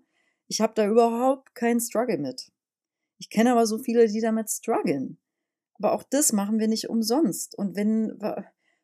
Ich 0.47 0.61
habe 0.61 0.73
da 0.75 0.87
überhaupt 0.87 1.55
keinen 1.55 1.79
Struggle 1.79 2.17
mit. 2.17 2.51
Ich 3.17 3.29
kenne 3.29 3.51
aber 3.51 3.65
so 3.65 3.79
viele, 3.79 4.07
die 4.07 4.21
damit 4.21 4.49
strugglen. 4.49 5.17
Aber 5.73 5.93
auch 5.93 6.03
das 6.03 6.33
machen 6.33 6.59
wir 6.59 6.67
nicht 6.67 6.89
umsonst. 6.89 7.57
Und 7.57 7.75
wenn, 7.75 8.19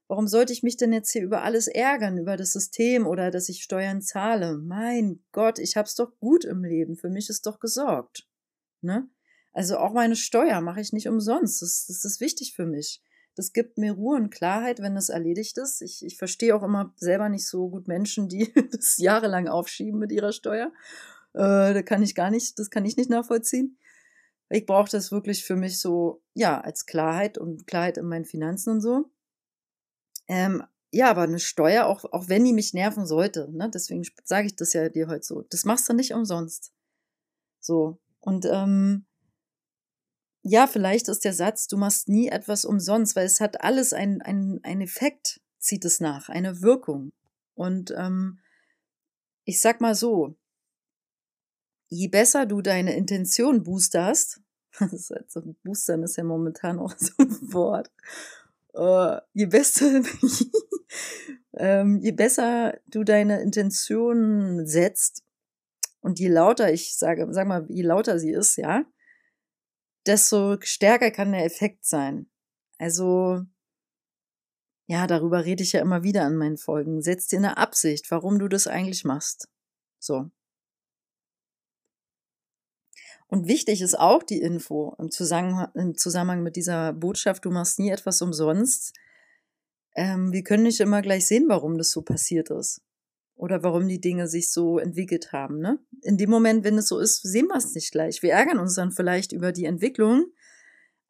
warum 0.07 0.27
sollte 0.27 0.53
ich 0.53 0.63
mich 0.63 0.77
denn 0.77 0.93
jetzt 0.93 1.11
hier 1.11 1.23
über 1.23 1.43
alles 1.43 1.67
ärgern, 1.67 2.17
über 2.17 2.37
das 2.37 2.53
System 2.53 3.05
oder 3.05 3.31
dass 3.31 3.49
ich 3.49 3.63
Steuern 3.63 4.01
zahle? 4.01 4.57
Mein 4.57 5.23
Gott, 5.31 5.59
ich 5.59 5.75
hab's 5.75 5.95
doch 5.95 6.17
gut 6.19 6.45
im 6.45 6.63
Leben. 6.63 6.95
Für 6.95 7.09
mich 7.09 7.29
ist 7.29 7.45
doch 7.45 7.59
gesorgt. 7.59 8.27
Ne? 8.81 9.09
Also 9.53 9.77
auch 9.77 9.93
meine 9.93 10.15
Steuer 10.15 10.61
mache 10.61 10.81
ich 10.81 10.93
nicht 10.93 11.07
umsonst. 11.07 11.61
Das, 11.61 11.85
das 11.87 12.03
ist 12.03 12.19
wichtig 12.19 12.53
für 12.55 12.65
mich. 12.65 13.01
Das 13.35 13.53
gibt 13.53 13.77
mir 13.77 13.93
Ruhe 13.93 14.17
und 14.17 14.29
Klarheit, 14.29 14.79
wenn 14.79 14.95
das 14.95 15.09
erledigt 15.09 15.57
ist. 15.57 15.81
Ich, 15.81 16.03
ich 16.05 16.17
verstehe 16.17 16.55
auch 16.55 16.63
immer 16.63 16.93
selber 16.97 17.29
nicht 17.29 17.47
so 17.47 17.69
gut 17.69 17.87
Menschen, 17.87 18.29
die 18.29 18.53
das 18.71 18.97
jahrelang 18.97 19.47
aufschieben 19.47 19.99
mit 19.99 20.11
ihrer 20.11 20.33
Steuer. 20.33 20.71
Äh, 21.33 21.73
da 21.73 21.81
kann 21.81 22.03
ich 22.03 22.15
gar 22.15 22.29
nicht, 22.29 22.59
das 22.59 22.69
kann 22.69 22.85
ich 22.85 22.97
nicht 22.97 23.09
nachvollziehen. 23.09 23.77
Ich 24.49 24.65
brauche 24.65 24.89
das 24.89 25.11
wirklich 25.11 25.45
für 25.45 25.55
mich 25.55 25.79
so, 25.79 26.21
ja, 26.35 26.59
als 26.61 26.85
Klarheit 26.85 27.37
und 27.37 27.65
Klarheit 27.65 27.97
in 27.97 28.05
meinen 28.05 28.25
Finanzen 28.25 28.69
und 28.71 28.81
so. 28.81 29.09
Ähm, 30.27 30.63
ja, 30.91 31.09
aber 31.09 31.23
eine 31.23 31.39
Steuer, 31.39 31.87
auch, 31.87 32.05
auch 32.05 32.29
wenn 32.29 32.45
die 32.45 32.53
mich 32.53 32.73
nerven 32.73 33.07
sollte, 33.07 33.49
ne, 33.51 33.69
deswegen 33.73 34.03
sage 34.23 34.45
ich 34.45 34.55
das 34.55 34.73
ja 34.73 34.89
dir 34.89 35.07
heute 35.07 35.25
so, 35.25 35.41
das 35.41 35.65
machst 35.65 35.89
du 35.89 35.93
nicht 35.93 36.13
umsonst. 36.13 36.71
So. 37.59 37.99
Und 38.19 38.45
ähm, 38.45 39.05
ja, 40.43 40.67
vielleicht 40.67 41.07
ist 41.07 41.23
der 41.23 41.33
Satz, 41.33 41.67
du 41.67 41.77
machst 41.77 42.09
nie 42.09 42.27
etwas 42.27 42.65
umsonst, 42.65 43.15
weil 43.15 43.25
es 43.25 43.39
hat 43.39 43.63
alles 43.63 43.93
einen 43.93 44.21
ein 44.21 44.81
Effekt, 44.81 45.39
zieht 45.57 45.85
es 45.85 46.01
nach, 46.01 46.27
eine 46.27 46.61
Wirkung. 46.61 47.13
Und 47.55 47.93
ähm, 47.97 48.39
ich 49.45 49.61
sag 49.61 49.79
mal 49.79 49.95
so, 49.95 50.35
je 51.87 52.09
besser 52.09 52.45
du 52.45 52.61
deine 52.61 52.95
Intention 52.95 53.63
boosterst, 53.63 54.41
das 54.79 55.09
halt 55.09 55.31
so, 55.31 55.41
boostern 55.63 56.03
ist 56.03 56.17
ja 56.17 56.25
momentan 56.25 56.77
auch 56.79 56.93
so 56.97 57.13
ein 57.19 57.53
Wort, 57.53 57.89
äh, 58.73 59.21
je 59.33 59.45
besser, 59.45 60.01
ähm, 61.53 61.99
je 62.01 62.11
besser 62.11 62.77
du 62.87 63.05
deine 63.05 63.41
Intention 63.41 64.67
setzt 64.67 65.23
und 66.01 66.19
je 66.19 66.27
lauter 66.27 66.73
ich 66.73 66.97
sage, 66.97 67.25
sag 67.31 67.47
mal, 67.47 67.65
je 67.69 67.83
lauter 67.83 68.19
sie 68.19 68.31
ist, 68.31 68.57
ja, 68.57 68.83
desto 70.05 70.57
stärker 70.61 71.11
kann 71.11 71.31
der 71.31 71.45
Effekt 71.45 71.85
sein. 71.85 72.27
Also, 72.77 73.41
ja, 74.87 75.07
darüber 75.07 75.45
rede 75.45 75.63
ich 75.63 75.73
ja 75.73 75.81
immer 75.81 76.03
wieder 76.03 76.27
in 76.27 76.35
meinen 76.35 76.57
Folgen. 76.57 77.01
Setz 77.01 77.27
dir 77.27 77.37
eine 77.37 77.57
Absicht, 77.57 78.11
warum 78.11 78.39
du 78.39 78.47
das 78.47 78.67
eigentlich 78.67 79.05
machst. 79.05 79.47
So. 79.99 80.29
Und 83.27 83.47
wichtig 83.47 83.81
ist 83.81 83.97
auch 83.97 84.21
die 84.21 84.41
Info 84.41 84.95
im 84.99 85.09
Zusammenhang, 85.09 85.71
im 85.75 85.97
Zusammenhang 85.97 86.43
mit 86.43 86.55
dieser 86.55 86.93
Botschaft, 86.93 87.45
du 87.45 87.51
machst 87.51 87.79
nie 87.79 87.89
etwas 87.89 88.21
umsonst. 88.21 88.93
Ähm, 89.95 90.31
wir 90.31 90.43
können 90.43 90.63
nicht 90.63 90.79
immer 90.79 91.01
gleich 91.01 91.25
sehen, 91.25 91.45
warum 91.47 91.77
das 91.77 91.91
so 91.91 92.01
passiert 92.01 92.49
ist 92.49 92.81
oder 93.35 93.63
warum 93.63 93.87
die 93.87 94.01
Dinge 94.01 94.27
sich 94.27 94.51
so 94.51 94.79
entwickelt 94.79 95.31
haben. 95.31 95.59
Ne? 95.59 95.79
In 96.01 96.17
dem 96.17 96.29
Moment, 96.29 96.63
wenn 96.63 96.77
es 96.77 96.87
so 96.87 96.99
ist, 96.99 97.21
sehen 97.23 97.47
wir 97.47 97.57
es 97.57 97.73
nicht 97.73 97.91
gleich. 97.91 98.21
Wir 98.21 98.33
ärgern 98.33 98.59
uns 98.59 98.75
dann 98.75 98.91
vielleicht 98.91 99.31
über 99.31 99.51
die 99.51 99.65
Entwicklung, 99.65 100.25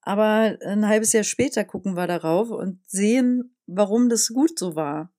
aber 0.01 0.58
ein 0.65 0.88
halbes 0.88 1.13
Jahr 1.13 1.24
später 1.24 1.63
gucken 1.63 1.96
wir 1.96 2.08
darauf 2.08 2.50
und 2.50 2.80
sehen, 2.88 3.56
warum 3.68 4.10
das 4.10 4.30
gut 4.30 4.58
so 4.58 4.75
war. 4.75 5.13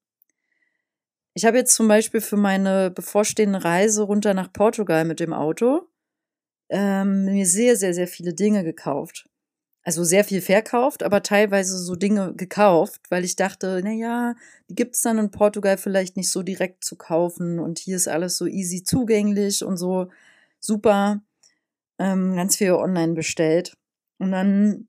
Ich 1.35 1.45
habe 1.45 1.57
jetzt 1.57 1.75
zum 1.75 1.89
Beispiel 1.89 2.21
für 2.21 2.37
meine 2.37 2.91
bevorstehende 2.91 3.65
Reise 3.65 4.03
runter 4.03 4.35
nach 4.35 4.53
Portugal 4.53 5.05
mit 5.05 5.21
dem 5.21 5.33
Auto 5.33 5.89
ähm, 6.69 7.25
mir 7.25 7.47
sehr, 7.47 7.77
sehr, 7.77 7.93
sehr 7.95 8.07
viele 8.07 8.35
Dinge 8.35 8.65
gekauft 8.65 9.29
also 9.85 10.03
sehr 10.03 10.25
viel 10.25 10.41
verkauft, 10.41 11.03
aber 11.03 11.23
teilweise 11.23 11.79
so 11.79 11.95
Dinge 11.95 12.35
gekauft, 12.35 13.03
weil 13.11 13.25
ich 13.25 13.37
dachte, 13.37 13.81
na 13.85 13.93
ja, 13.93 14.35
die 14.69 14.75
gibt's 14.75 15.03
dann 15.03 15.19
in 15.19 15.31
Portugal 15.31 15.77
vielleicht 15.77 16.17
nicht 16.17 16.31
so 16.31 16.43
direkt 16.43 16.85
zu 16.85 16.97
kaufen 16.97 17.59
und 17.59 17.79
hier 17.79 17.97
ist 17.97 18.09
alles 18.09 18.39
so 18.39 18.47
easy 18.47 18.83
zugänglich 18.83 19.63
und 19.63 19.77
so 19.77 20.09
super, 20.59 21.23
ähm, 21.99 22.35
ganz 22.35 22.57
viel 22.57 22.73
online 22.73 23.13
bestellt. 23.13 23.77
Und 24.19 24.33
dann, 24.33 24.89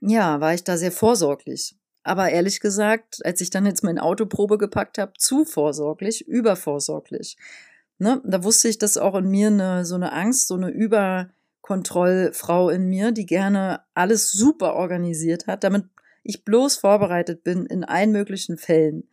ja, 0.00 0.40
war 0.40 0.52
ich 0.52 0.62
da 0.62 0.76
sehr 0.76 0.92
vorsorglich. 0.92 1.74
Aber 2.02 2.30
ehrlich 2.30 2.60
gesagt, 2.60 3.24
als 3.24 3.40
ich 3.40 3.50
dann 3.50 3.66
jetzt 3.66 3.82
mein 3.82 3.98
Autoprobe 3.98 4.58
gepackt 4.58 4.98
habe, 4.98 5.14
zu 5.18 5.44
vorsorglich, 5.44 6.26
übervorsorglich. 6.28 7.36
Ne? 7.98 8.20
Da 8.24 8.44
wusste 8.44 8.68
ich, 8.68 8.78
dass 8.78 8.98
auch 8.98 9.14
in 9.16 9.28
mir 9.30 9.48
eine, 9.48 9.84
so 9.84 9.94
eine 9.94 10.12
Angst, 10.12 10.48
so 10.48 10.54
eine 10.54 10.68
Über, 10.68 11.30
Kontrollfrau 11.66 12.70
in 12.70 12.88
mir, 12.88 13.10
die 13.10 13.26
gerne 13.26 13.80
alles 13.92 14.30
super 14.30 14.74
organisiert 14.74 15.48
hat, 15.48 15.64
damit 15.64 15.86
ich 16.22 16.44
bloß 16.44 16.76
vorbereitet 16.76 17.42
bin 17.42 17.66
in 17.66 17.82
allen 17.82 18.12
möglichen 18.12 18.56
Fällen. 18.56 19.08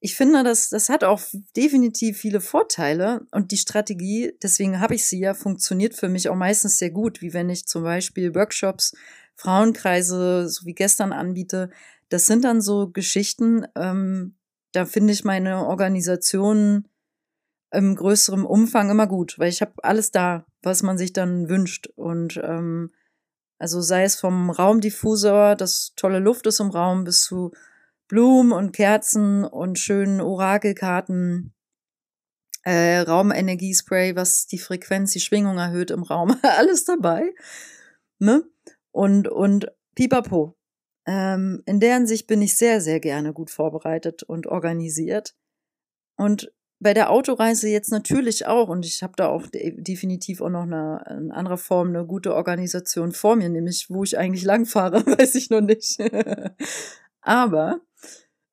Ich 0.00 0.16
finde, 0.16 0.42
das, 0.42 0.70
das 0.70 0.88
hat 0.88 1.04
auch 1.04 1.20
definitiv 1.56 2.18
viele 2.18 2.40
Vorteile 2.40 3.26
und 3.30 3.52
die 3.52 3.56
Strategie, 3.58 4.32
deswegen 4.42 4.80
habe 4.80 4.96
ich 4.96 5.06
sie 5.06 5.20
ja, 5.20 5.34
funktioniert 5.34 5.94
für 5.94 6.08
mich 6.08 6.28
auch 6.28 6.34
meistens 6.34 6.78
sehr 6.78 6.90
gut, 6.90 7.22
wie 7.22 7.32
wenn 7.32 7.48
ich 7.48 7.66
zum 7.66 7.84
Beispiel 7.84 8.34
Workshops, 8.34 8.96
Frauenkreise, 9.36 10.48
so 10.48 10.66
wie 10.66 10.74
gestern 10.74 11.12
anbiete. 11.12 11.70
Das 12.08 12.26
sind 12.26 12.44
dann 12.44 12.60
so 12.60 12.90
Geschichten, 12.90 13.66
ähm, 13.76 14.34
da 14.72 14.84
finde 14.84 15.12
ich 15.12 15.24
meine 15.24 15.66
Organisation 15.66 16.88
im 17.70 17.94
größeren 17.94 18.44
Umfang 18.44 18.90
immer 18.90 19.06
gut, 19.06 19.38
weil 19.38 19.48
ich 19.48 19.60
habe 19.60 19.72
alles 19.82 20.10
da, 20.10 20.46
was 20.62 20.82
man 20.82 20.98
sich 20.98 21.12
dann 21.12 21.48
wünscht. 21.48 21.88
Und 21.96 22.40
ähm, 22.42 22.92
also 23.58 23.80
sei 23.80 24.04
es 24.04 24.16
vom 24.16 24.50
Raumdiffusor, 24.50 25.54
dass 25.54 25.92
tolle 25.96 26.18
Luft 26.18 26.46
ist 26.46 26.60
im 26.60 26.70
Raum, 26.70 27.04
bis 27.04 27.22
zu 27.22 27.52
Blumen 28.08 28.52
und 28.52 28.72
Kerzen 28.72 29.44
und 29.44 29.78
schönen 29.78 30.20
Orakelkarten, 30.20 31.52
äh, 32.62 33.00
Raumenergiespray, 33.00 34.16
was 34.16 34.46
die 34.46 34.58
Frequenz, 34.58 35.12
die 35.12 35.20
Schwingung 35.20 35.58
erhöht 35.58 35.90
im 35.90 36.02
Raum, 36.02 36.36
alles 36.42 36.84
dabei. 36.84 37.34
Ne? 38.18 38.44
Und, 38.90 39.28
und 39.28 39.68
pipapo. 39.94 40.56
Ähm, 41.06 41.62
in 41.66 41.80
deren 41.80 42.06
Sicht 42.06 42.26
bin 42.26 42.42
ich 42.42 42.56
sehr, 42.56 42.80
sehr 42.80 43.00
gerne 43.00 43.32
gut 43.32 43.50
vorbereitet 43.50 44.22
und 44.22 44.46
organisiert. 44.46 45.34
Und 46.16 46.52
bei 46.80 46.94
der 46.94 47.10
Autoreise 47.10 47.68
jetzt 47.68 47.90
natürlich 47.90 48.46
auch 48.46 48.68
und 48.68 48.86
ich 48.86 49.02
habe 49.02 49.14
da 49.16 49.28
auch 49.28 49.44
definitiv 49.50 50.40
auch 50.40 50.48
noch 50.48 50.62
eine 50.62 51.04
in 51.10 51.32
anderer 51.32 51.58
Form 51.58 51.88
eine 51.88 52.06
gute 52.06 52.34
Organisation 52.34 53.12
vor 53.12 53.36
mir, 53.36 53.48
nämlich 53.48 53.86
wo 53.88 54.04
ich 54.04 54.16
eigentlich 54.16 54.44
langfahre, 54.44 55.04
weiß 55.06 55.34
ich 55.34 55.50
noch 55.50 55.60
nicht. 55.60 55.98
Aber 57.20 57.80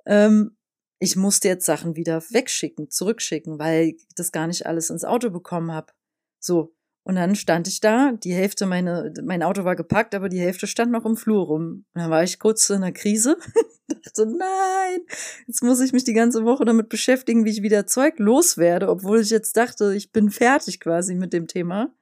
ähm, 0.06 0.58
ich 1.00 1.16
musste 1.16 1.48
jetzt 1.48 1.66
Sachen 1.66 1.96
wieder 1.96 2.22
wegschicken, 2.32 2.90
zurückschicken, 2.90 3.60
weil 3.60 3.90
ich 3.90 4.08
das 4.16 4.32
gar 4.32 4.48
nicht 4.48 4.66
alles 4.66 4.90
ins 4.90 5.06
Auto 5.06 5.30
bekommen 5.30 5.72
habe. 5.72 5.94
So, 6.40 6.75
und 7.06 7.16
dann 7.16 7.36
stand 7.36 7.68
ich 7.68 7.82
da, 7.82 8.14
die 8.14 8.34
Hälfte, 8.34 8.66
meine, 8.66 9.14
mein 9.24 9.44
Auto 9.44 9.64
war 9.64 9.76
gepackt, 9.76 10.16
aber 10.16 10.28
die 10.28 10.40
Hälfte 10.40 10.66
stand 10.66 10.92
noch 10.92 11.06
im 11.06 11.16
Flur 11.16 11.46
rum. 11.46 11.86
Und 11.94 12.02
dann 12.02 12.10
war 12.10 12.24
ich 12.24 12.40
kurz 12.40 12.68
in 12.72 12.78
einer 12.78 12.92
Krise. 12.92 13.38
dachte, 13.88 14.26
nein, 14.26 15.02
jetzt 15.46 15.62
muss 15.62 15.82
ich 15.82 15.94
mich 15.94 16.04
die 16.04 16.14
ganze 16.14 16.46
Woche 16.46 16.66
damit 16.66 16.90
beschäftigen, 16.90 17.46
wie 17.46 17.52
ich 17.52 17.62
wieder 17.62 17.86
Zeug 17.86 18.18
loswerde, 18.18 18.90
obwohl 18.90 19.22
ich 19.22 19.30
jetzt 19.30 19.56
dachte, 19.56 19.94
ich 19.96 20.12
bin 20.12 20.32
fertig 20.32 20.80
quasi 20.80 21.14
mit 21.14 21.32
dem 21.32 21.46
Thema. 21.46 21.94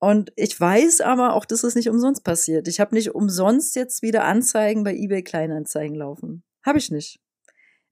Und 0.00 0.32
ich 0.34 0.60
weiß 0.60 1.00
aber 1.00 1.34
auch, 1.34 1.44
dass 1.44 1.62
es 1.62 1.76
nicht 1.76 1.88
umsonst 1.88 2.24
passiert. 2.24 2.66
Ich 2.66 2.80
habe 2.80 2.92
nicht 2.92 3.14
umsonst 3.14 3.76
jetzt 3.76 4.02
wieder 4.02 4.24
Anzeigen 4.24 4.82
bei 4.82 4.96
eBay 4.96 5.22
Kleinanzeigen 5.22 5.96
laufen. 5.96 6.42
Habe 6.64 6.78
ich 6.78 6.90
nicht. 6.90 7.20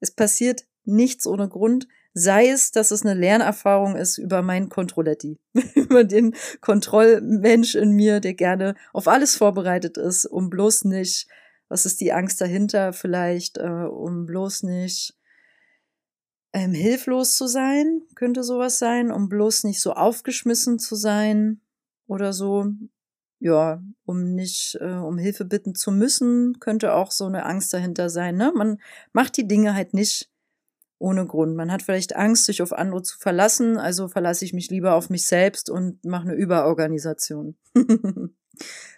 Es 0.00 0.10
passiert 0.10 0.64
nichts 0.84 1.24
ohne 1.24 1.48
Grund. 1.48 1.86
Sei 2.16 2.49
es, 2.49 2.71
dass 2.71 2.92
es 2.92 3.02
eine 3.02 3.18
Lernerfahrung 3.18 3.97
ist 3.97 4.18
über 4.18 4.40
meinen 4.40 4.68
Controletti, 4.68 5.40
über 5.75 6.04
den 6.04 6.35
Kontrollmensch 6.61 7.75
in 7.75 7.90
mir, 7.90 8.21
der 8.21 8.35
gerne 8.35 8.76
auf 8.92 9.09
alles 9.09 9.37
vorbereitet 9.37 9.99
ist, 9.99 10.25
um 10.25 10.49
bloß 10.49 10.85
nicht, 10.85 11.26
was 11.68 11.87
ist 11.87 12.00
die 12.00 12.12
Angst 12.12 12.40
dahinter 12.40 12.92
vielleicht, 12.92 13.59
äh, 13.59 13.88
um 13.90 14.26
bloß 14.26 14.62
nicht 14.62 15.18
ähm, 16.52 16.73
hilflos 16.73 17.37
zu 17.37 17.49
sein, 17.49 18.02
könnte 18.14 18.44
sowas 18.44 18.78
sein, 18.78 19.11
um 19.11 19.28
bloß 19.28 19.64
nicht 19.64 19.80
so 19.80 19.92
aufgeschmissen 19.92 20.78
zu 20.78 20.94
sein 20.94 21.61
oder 22.06 22.33
so. 22.33 22.66
Ja, 23.40 23.83
um 24.06 24.35
nicht, 24.35 24.78
äh, 24.80 24.94
um 24.94 25.18
Hilfe 25.18 25.44
bitten 25.44 25.75
zu 25.75 25.90
müssen, 25.90 26.61
könnte 26.61 26.94
auch 26.94 27.11
so 27.11 27.26
eine 27.26 27.44
Angst 27.44 27.75
dahinter 27.75 28.09
sein. 28.09 28.37
Ne? 28.37 28.52
Man 28.54 28.78
macht 29.12 29.37
die 29.37 29.49
Dinge 29.49 29.75
halt 29.75 29.94
nicht 29.94 30.30
ohne 30.98 31.26
Grund. 31.26 31.56
Man 31.56 31.72
hat 31.72 31.82
vielleicht 31.82 32.16
Angst, 32.16 32.46
sich 32.46 32.62
auf 32.62 32.72
andere 32.72 33.02
zu 33.02 33.18
verlassen, 33.18 33.78
also 33.78 34.08
verlasse 34.08 34.44
ich 34.44 34.52
mich 34.52 34.70
lieber 34.70 34.94
auf 34.94 35.10
mich 35.10 35.26
selbst 35.26 35.70
und 35.70 36.04
mache 36.04 36.28
eine 36.28 36.34
Überorganisation. 36.34 37.56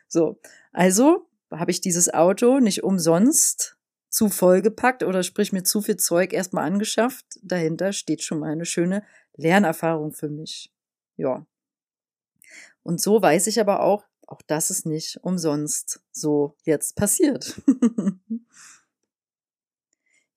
so, 0.08 0.40
also 0.72 1.26
habe 1.50 1.70
ich 1.70 1.80
dieses 1.80 2.12
Auto 2.12 2.60
nicht 2.60 2.84
umsonst 2.84 3.76
zu 4.08 4.28
voll 4.28 4.62
gepackt 4.62 5.02
oder 5.02 5.22
sprich 5.22 5.52
mir 5.52 5.62
zu 5.62 5.82
viel 5.82 5.96
Zeug 5.96 6.32
erstmal 6.32 6.64
angeschafft. 6.64 7.26
Dahinter 7.42 7.92
steht 7.92 8.22
schon 8.22 8.38
mal 8.38 8.52
eine 8.52 8.64
schöne 8.64 9.02
Lernerfahrung 9.34 10.12
für 10.12 10.28
mich. 10.28 10.72
Ja. 11.16 11.46
Und 12.82 13.00
so 13.00 13.20
weiß 13.20 13.48
ich 13.48 13.60
aber 13.60 13.80
auch, 13.80 14.04
auch 14.26 14.42
das 14.46 14.70
ist 14.70 14.86
nicht 14.86 15.18
umsonst 15.22 16.00
so 16.12 16.56
jetzt 16.64 16.96
passiert. 16.96 17.60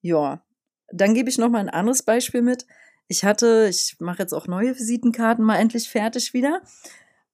ja, 0.01 0.43
dann 0.91 1.13
gebe 1.13 1.29
ich 1.29 1.37
noch 1.37 1.49
mal 1.49 1.59
ein 1.59 1.69
anderes 1.69 2.03
Beispiel 2.03 2.41
mit. 2.41 2.65
Ich 3.07 3.23
hatte, 3.23 3.67
ich 3.69 3.97
mache 3.99 4.19
jetzt 4.19 4.33
auch 4.33 4.47
neue 4.47 4.77
Visitenkarten 4.77 5.43
mal 5.43 5.57
endlich 5.57 5.89
fertig 5.89 6.33
wieder. 6.33 6.61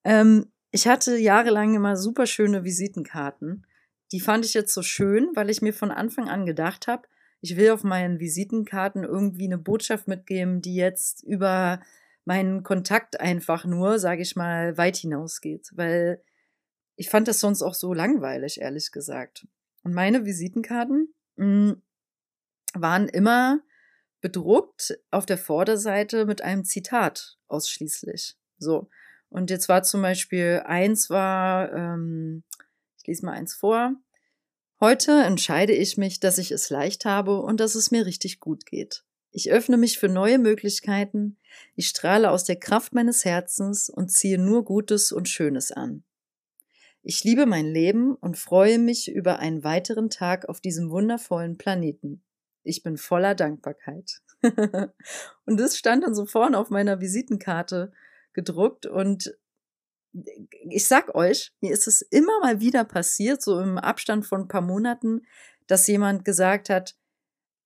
Ähm, 0.04 0.52
ich 0.72 0.88
hatte 0.88 1.18
jahrelang 1.18 1.76
immer 1.76 1.98
super 1.98 2.26
schöne 2.26 2.64
Visitenkarten 2.64 3.66
die 4.12 4.20
fand 4.20 4.46
ich 4.46 4.54
jetzt 4.54 4.74
so 4.74 4.82
schön, 4.82 5.32
weil 5.36 5.50
ich 5.50 5.62
mir 5.62 5.74
von 5.74 5.92
Anfang 5.92 6.30
an 6.30 6.46
gedacht 6.46 6.88
habe, 6.88 7.08
ich 7.42 7.58
will 7.58 7.72
auf 7.72 7.84
meinen 7.84 8.20
Visitenkarten 8.20 9.04
irgendwie 9.04 9.46
eine 9.46 9.58
Botschaft 9.58 10.08
mitgeben, 10.08 10.62
die 10.62 10.76
jetzt 10.76 11.24
über 11.24 11.82
meinen 12.24 12.64
Kontakt 12.64 13.20
einfach 13.20 13.66
nur, 13.66 14.00
sage 14.00 14.22
ich 14.22 14.36
mal, 14.36 14.78
weit 14.78 14.98
hinausgeht. 14.98 15.70
Weil 15.74 16.24
ich 16.96 17.10
fand 17.10 17.28
das 17.28 17.40
sonst 17.40 17.62
auch 17.62 17.74
so 17.74 17.94
langweilig, 17.94 18.62
ehrlich 18.62 18.92
gesagt. 18.92 19.48
Und 19.84 19.94
meine 19.94 20.26
Visitenkarten 20.26 21.14
mh, 21.36 21.46
hm, 21.46 21.82
waren 22.76 23.08
immer 23.08 23.62
bedruckt 24.22 24.98
auf 25.12 25.26
der 25.26 25.38
Vorderseite 25.38 26.26
mit 26.26 26.42
einem 26.42 26.66
Zitat 26.66 27.38
ausschließlich. 27.48 28.36
So. 28.58 28.90
Und 29.30 29.50
jetzt 29.50 29.70
war 29.70 29.84
zum 29.84 30.02
Beispiel 30.02 30.64
eins 30.66 31.10
war, 31.10 31.72
ähm, 31.74 32.44
ich 32.98 33.08
lese 33.08 33.26
mal 33.26 33.34
eins 33.34 33.54
vor. 33.54 33.94
Heute 34.80 35.12
entscheide 35.24 35.74
ich 35.74 35.98
mich, 35.98 36.20
dass 36.20 36.38
ich 36.38 36.52
es 36.52 36.70
leicht 36.70 37.06
habe 37.06 37.40
und 37.40 37.60
dass 37.60 37.76
es 37.76 37.92
mir 37.92 38.06
richtig 38.06 38.40
gut 38.40 38.66
geht. 38.66 39.04
Ich 39.32 39.52
öffne 39.52 39.78
mich 39.78 40.00
für 40.00 40.10
neue 40.10 40.40
Möglichkeiten, 40.40 41.38
ich 41.76 41.88
strahle 41.88 42.32
aus 42.32 42.46
der 42.46 42.56
Kraft 42.56 42.94
meines 42.94 43.26
Herzens 43.26 43.90
und 43.90 44.12
ziehe 44.12 44.38
nur 44.38 44.66
Gutes 44.66 45.12
und 45.12 45.30
Schönes 45.30 45.72
an. 45.72 46.04
Ich 47.04 47.24
liebe 47.24 47.46
mein 47.46 47.68
Leben 47.68 48.16
und 48.16 48.38
freue 48.38 48.80
mich 48.80 49.12
über 49.12 49.38
einen 49.38 49.64
weiteren 49.64 50.10
Tag 50.10 50.50
auf 50.50 50.62
diesem 50.62 50.90
wundervollen 50.90 51.58
Planeten. 51.58 52.24
Ich 52.66 52.84
bin 52.84 52.98
voller 52.98 53.36
Dankbarkeit. 53.36 54.22
und 55.46 55.60
das 55.60 55.78
stand 55.78 56.04
dann 56.04 56.16
so 56.16 56.26
vorne 56.26 56.58
auf 56.58 56.70
meiner 56.70 57.00
Visitenkarte 57.00 57.92
gedruckt 58.34 58.86
und 58.86 59.36
ich 60.70 60.88
sag 60.88 61.14
euch, 61.14 61.52
mir 61.62 61.74
ist 61.74 61.88
es 61.88 62.02
immer 62.02 62.40
mal 62.42 62.60
wieder 62.60 62.86
passiert, 62.86 63.42
so 63.42 63.60
im 63.60 63.78
Abstand 63.78 64.26
von 64.26 64.42
ein 64.42 64.48
paar 64.48 64.62
Monaten, 64.62 65.22
dass 65.68 65.88
jemand 65.88 66.24
gesagt 66.24 66.70
hat, 66.70 66.96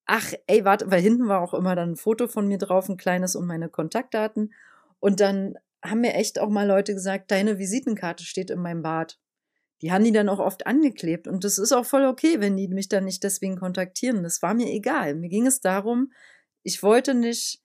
ach, 0.06 0.34
ey, 0.48 0.66
warte, 0.66 0.90
weil 0.90 1.02
hinten 1.02 1.28
war 1.28 1.42
auch 1.42 1.54
immer 1.54 1.76
dann 1.76 1.92
ein 1.92 1.96
Foto 1.96 2.28
von 2.28 2.48
mir 2.48 2.58
drauf, 2.58 2.90
ein 2.90 2.98
kleines 2.98 3.36
und 3.36 3.46
meine 3.46 3.70
Kontaktdaten. 3.70 4.54
Und 5.00 5.20
dann 5.20 5.56
haben 5.84 6.02
mir 6.02 6.16
echt 6.16 6.40
auch 6.40 6.50
mal 6.50 6.68
Leute 6.68 6.94
gesagt, 6.94 7.30
deine 7.32 7.60
Visitenkarte 7.60 8.24
steht 8.24 8.50
in 8.50 8.60
meinem 8.60 8.82
Bad. 8.82 9.20
Die 9.82 9.92
haben 9.92 10.04
die 10.04 10.12
dann 10.12 10.30
auch 10.30 10.40
oft 10.40 10.68
angeklebt. 10.68 11.28
Und 11.28 11.44
das 11.44 11.58
ist 11.58 11.72
auch 11.72 11.86
voll 11.86 12.06
okay, 12.06 12.40
wenn 12.40 12.58
die 12.58 12.68
mich 12.68 12.90
dann 12.90 13.06
nicht 13.06 13.24
deswegen 13.24 13.58
kontaktieren. 13.58 14.24
Das 14.24 14.42
war 14.42 14.54
mir 14.54 14.68
egal. 14.68 15.16
Mir 15.16 15.30
ging 15.30 15.48
es 15.48 15.62
darum, 15.62 16.12
ich 16.64 16.84
wollte 16.84 17.14
nicht, 17.14 17.64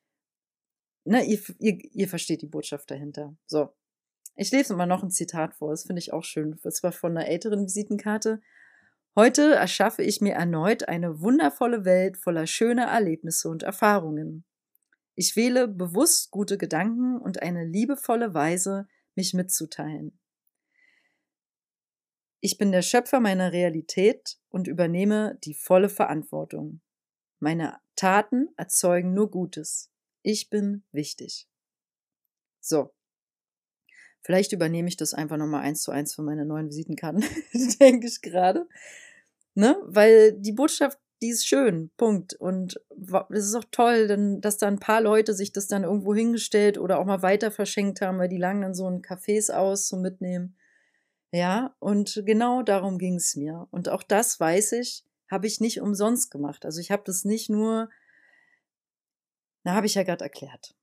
ne, 1.05 1.24
ihr, 1.24 1.40
ihr, 1.59 1.79
ihr 1.92 2.09
versteht 2.09 2.42
die 2.42 2.46
Botschaft 2.46 2.90
dahinter. 2.90 3.37
So. 3.46 3.70
Ich 4.37 4.50
lese 4.50 4.72
immer 4.72 4.87
noch 4.87 5.05
ein 5.05 5.11
Zitat 5.11 5.55
vor, 5.55 5.70
das 5.70 5.85
finde 5.85 6.00
ich 6.00 6.12
auch 6.12 6.24
schön. 6.24 6.59
Das 6.64 6.83
war 6.83 6.90
von 6.90 7.16
einer 7.16 7.29
älteren 7.29 7.66
Visitenkarte. 7.66 8.40
Heute 9.16 9.55
erschaffe 9.55 10.03
ich 10.03 10.20
mir 10.20 10.35
erneut 10.35 10.88
eine 10.88 11.20
wundervolle 11.20 11.85
Welt 11.85 12.16
voller 12.16 12.48
schöner 12.48 12.87
Erlebnisse 12.87 13.48
und 13.48 13.62
Erfahrungen. 13.62 14.44
Ich 15.14 15.37
wähle 15.37 15.68
bewusst 15.68 16.33
gute 16.33 16.59
Gedanken 16.59 17.18
und 17.18 17.42
eine 17.42 17.64
liebevolle 17.64 18.35
Weise, 18.35 18.88
mich 19.14 19.33
mitzuteilen. 19.33 20.18
Ich 22.44 22.59
bin 22.59 22.72
der 22.72 22.83
Schöpfer 22.83 23.20
meiner 23.20 23.52
Realität 23.52 24.37
und 24.50 24.68
übernehme 24.68 25.38
die 25.44 25.54
volle 25.54 25.88
Verantwortung. 25.88 26.83
Meine 27.38 27.78
Taten 27.96 28.48
erzeugen 28.59 29.14
nur 29.14 29.30
Gutes. 29.30 29.90
Ich 30.20 30.50
bin 30.50 30.85
wichtig. 30.92 31.48
So, 32.61 32.92
Vielleicht 34.20 34.52
übernehme 34.52 34.88
ich 34.88 34.98
das 34.98 35.14
einfach 35.14 35.38
nochmal 35.38 35.62
eins 35.62 35.80
zu 35.80 35.90
eins 35.90 36.14
für 36.14 36.20
meine 36.20 36.44
neuen 36.44 36.68
Visitenkarten, 36.68 37.24
denke 37.80 38.09
ich 38.09 38.20
gerade. 38.20 38.68
Ne? 39.54 39.78
Weil 39.87 40.33
die 40.33 40.52
Botschaft, 40.52 40.98
die 41.22 41.30
ist 41.30 41.46
schön, 41.46 41.92
Punkt. 41.96 42.35
Und 42.35 42.78
es 43.30 43.46
ist 43.46 43.54
auch 43.54 43.64
toll, 43.70 44.07
denn, 44.07 44.42
dass 44.42 44.59
da 44.59 44.66
ein 44.66 44.80
paar 44.80 45.00
Leute 45.00 45.33
sich 45.33 45.52
das 45.52 45.66
dann 45.66 45.85
irgendwo 45.85 46.14
hingestellt 46.14 46.76
oder 46.76 46.98
auch 46.98 47.07
mal 47.07 47.22
weiter 47.22 47.50
verschenkt 47.50 48.02
haben, 48.02 48.18
weil 48.18 48.28
die 48.28 48.37
lagen 48.37 48.61
dann 48.61 48.74
so 48.74 48.87
in 48.87 49.00
Cafés 49.00 49.50
aus 49.50 49.88
zum 49.88 50.02
Mitnehmen. 50.02 50.59
Ja, 51.35 51.75
und 51.81 52.23
genau 52.27 52.62
darum 52.62 52.97
ging 52.97 53.16
es 53.16 53.35
mir. 53.35 53.66
Und 53.73 53.88
auch 53.88 54.05
das 54.05 54.38
weiß 54.38 54.70
ich, 54.75 55.05
habe 55.29 55.49
ich 55.49 55.61
nicht 55.61 55.81
umsonst 55.81 56.31
gemacht. 56.31 56.64
Also 56.64 56.81
ich 56.81 56.92
habe 56.92 57.03
das 57.05 57.25
nicht 57.25 57.51
nur, 57.51 57.90
na, 59.64 59.75
habe 59.75 59.87
ich 59.87 59.97
ja 59.97 60.05
gerade 60.05 60.23
erklärt 60.23 60.77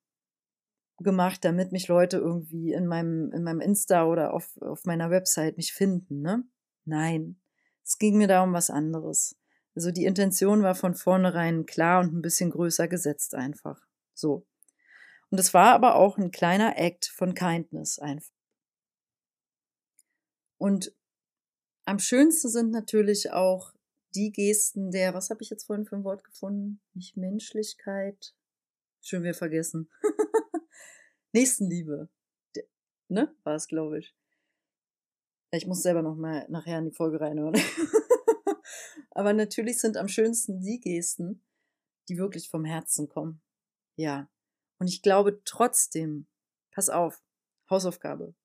gemacht, 0.98 1.46
damit 1.46 1.72
mich 1.72 1.88
Leute 1.88 2.18
irgendwie 2.18 2.74
in 2.74 2.86
meinem, 2.86 3.32
in 3.32 3.44
meinem 3.44 3.62
Insta 3.62 4.06
oder 4.06 4.34
auf, 4.34 4.62
auf 4.62 4.84
meiner 4.84 5.10
Website 5.10 5.56
mich 5.56 5.72
finden, 5.72 6.22
ne? 6.22 6.44
Nein. 6.84 7.40
Es 7.86 7.98
ging 7.98 8.18
mir 8.18 8.28
da 8.28 8.44
um 8.44 8.52
was 8.52 8.70
anderes. 8.70 9.38
Also 9.74 9.90
die 9.90 10.04
Intention 10.04 10.64
war 10.64 10.76
von 10.76 10.96
vornherein 10.96 11.66
klar 11.66 12.02
und 12.02 12.14
ein 12.14 12.22
bisschen 12.22 12.52
größer 12.52 12.90
gesetzt 12.90 13.36
einfach. 13.36 13.80
So. 14.14 14.46
Und 15.30 15.40
es 15.40 15.54
war 15.54 15.72
aber 15.72 15.96
auch 15.96 16.18
ein 16.18 16.30
kleiner 16.30 16.78
Act 16.78 17.06
von 17.06 17.36
Kindness 17.36 18.00
einfach. 18.00 18.41
Und 20.62 20.96
am 21.86 21.98
schönsten 21.98 22.48
sind 22.48 22.70
natürlich 22.70 23.32
auch 23.32 23.74
die 24.14 24.32
Gesten 24.32 24.92
der, 24.92 25.16
was 25.16 25.32
habe 25.32 25.42
ich 25.42 25.50
jetzt 25.50 25.64
vorhin 25.64 25.88
für 25.88 25.96
ein 25.96 26.04
Wort 26.04 26.24
gefunden? 26.24 26.80
Nicht 26.94 27.18
Menschlichkeit. 27.18 28.36
Schön 29.02 29.24
wir 29.24 29.34
vergessen. 29.34 29.90
Nächstenliebe. 31.34 32.10
Ne? 33.08 33.36
War 33.42 33.56
es, 33.56 33.68
glaube 33.68 33.98
ich. 33.98 34.16
Ich 35.50 35.66
muss 35.66 35.82
selber 35.82 36.04
noch 36.04 36.16
mal 36.16 36.46
nachher 36.48 36.78
in 36.78 36.86
die 36.86 36.96
Folge 36.96 37.20
reinhören. 37.20 37.60
Aber 39.10 39.34
natürlich 39.34 39.80
sind 39.80 39.98
am 39.98 40.10
schönsten 40.10 40.62
die 40.62 40.80
Gesten, 40.80 41.44
die 42.08 42.20
wirklich 42.20 42.52
vom 42.52 42.66
Herzen 42.66 43.10
kommen. 43.10 43.42
Ja. 43.96 44.30
Und 44.78 44.90
ich 44.90 45.02
glaube 45.02 45.42
trotzdem, 45.44 46.28
pass 46.70 46.92
auf, 46.92 47.24
Hausaufgabe. 47.68 48.36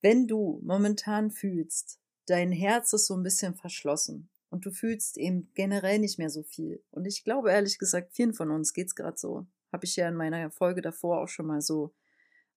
Wenn 0.00 0.26
du 0.26 0.60
momentan 0.62 1.30
fühlst, 1.30 1.98
dein 2.26 2.52
Herz 2.52 2.92
ist 2.92 3.06
so 3.06 3.16
ein 3.16 3.22
bisschen 3.22 3.54
verschlossen 3.54 4.28
und 4.50 4.64
du 4.64 4.70
fühlst 4.70 5.18
eben 5.18 5.50
generell 5.54 5.98
nicht 5.98 6.18
mehr 6.18 6.30
so 6.30 6.42
viel. 6.42 6.82
Und 6.90 7.06
ich 7.06 7.24
glaube 7.24 7.50
ehrlich 7.50 7.78
gesagt, 7.78 8.14
vielen 8.14 8.34
von 8.34 8.50
uns 8.50 8.72
geht's 8.72 8.94
gerade 8.94 9.18
so. 9.18 9.46
Habe 9.72 9.84
ich 9.84 9.96
ja 9.96 10.08
in 10.08 10.14
meiner 10.14 10.50
Folge 10.50 10.80
davor 10.80 11.20
auch 11.20 11.28
schon 11.28 11.46
mal 11.46 11.60
so 11.60 11.92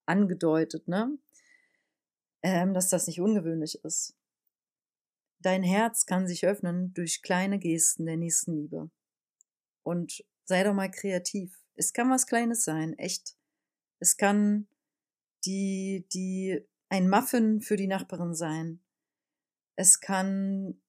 angedeutet, 0.06 0.88
ne? 0.88 1.18
Ähm, 2.44 2.74
dass 2.74 2.90
das 2.90 3.08
nicht 3.08 3.22
ungewöhnlich 3.22 3.84
ist. 3.84 4.16
Dein 5.40 5.64
Herz 5.64 6.06
kann 6.06 6.28
sich 6.28 6.46
öffnen 6.46 6.94
durch 6.94 7.22
kleine 7.22 7.60
Gesten 7.60 8.06
der 8.06 8.18
Nächstenliebe. 8.18 8.90
Und 9.84 10.24
sei 10.46 10.64
doch 10.64 10.74
mal 10.74 10.90
kreativ. 10.90 11.60
Es 11.76 11.94
kann 11.94 12.10
was 12.10 12.28
Kleines 12.28 12.64
sein, 12.64 12.98
echt. 12.98 13.36
Es 14.00 14.18
kann 14.18 14.68
die, 15.46 16.06
die, 16.14 16.64
ein 16.92 17.10
Muffin 17.10 17.62
für 17.62 17.78
die 17.78 17.88
Nachbarin 17.88 18.36
sein. 18.36 18.82
Es 19.78 20.02
kann 20.02 20.82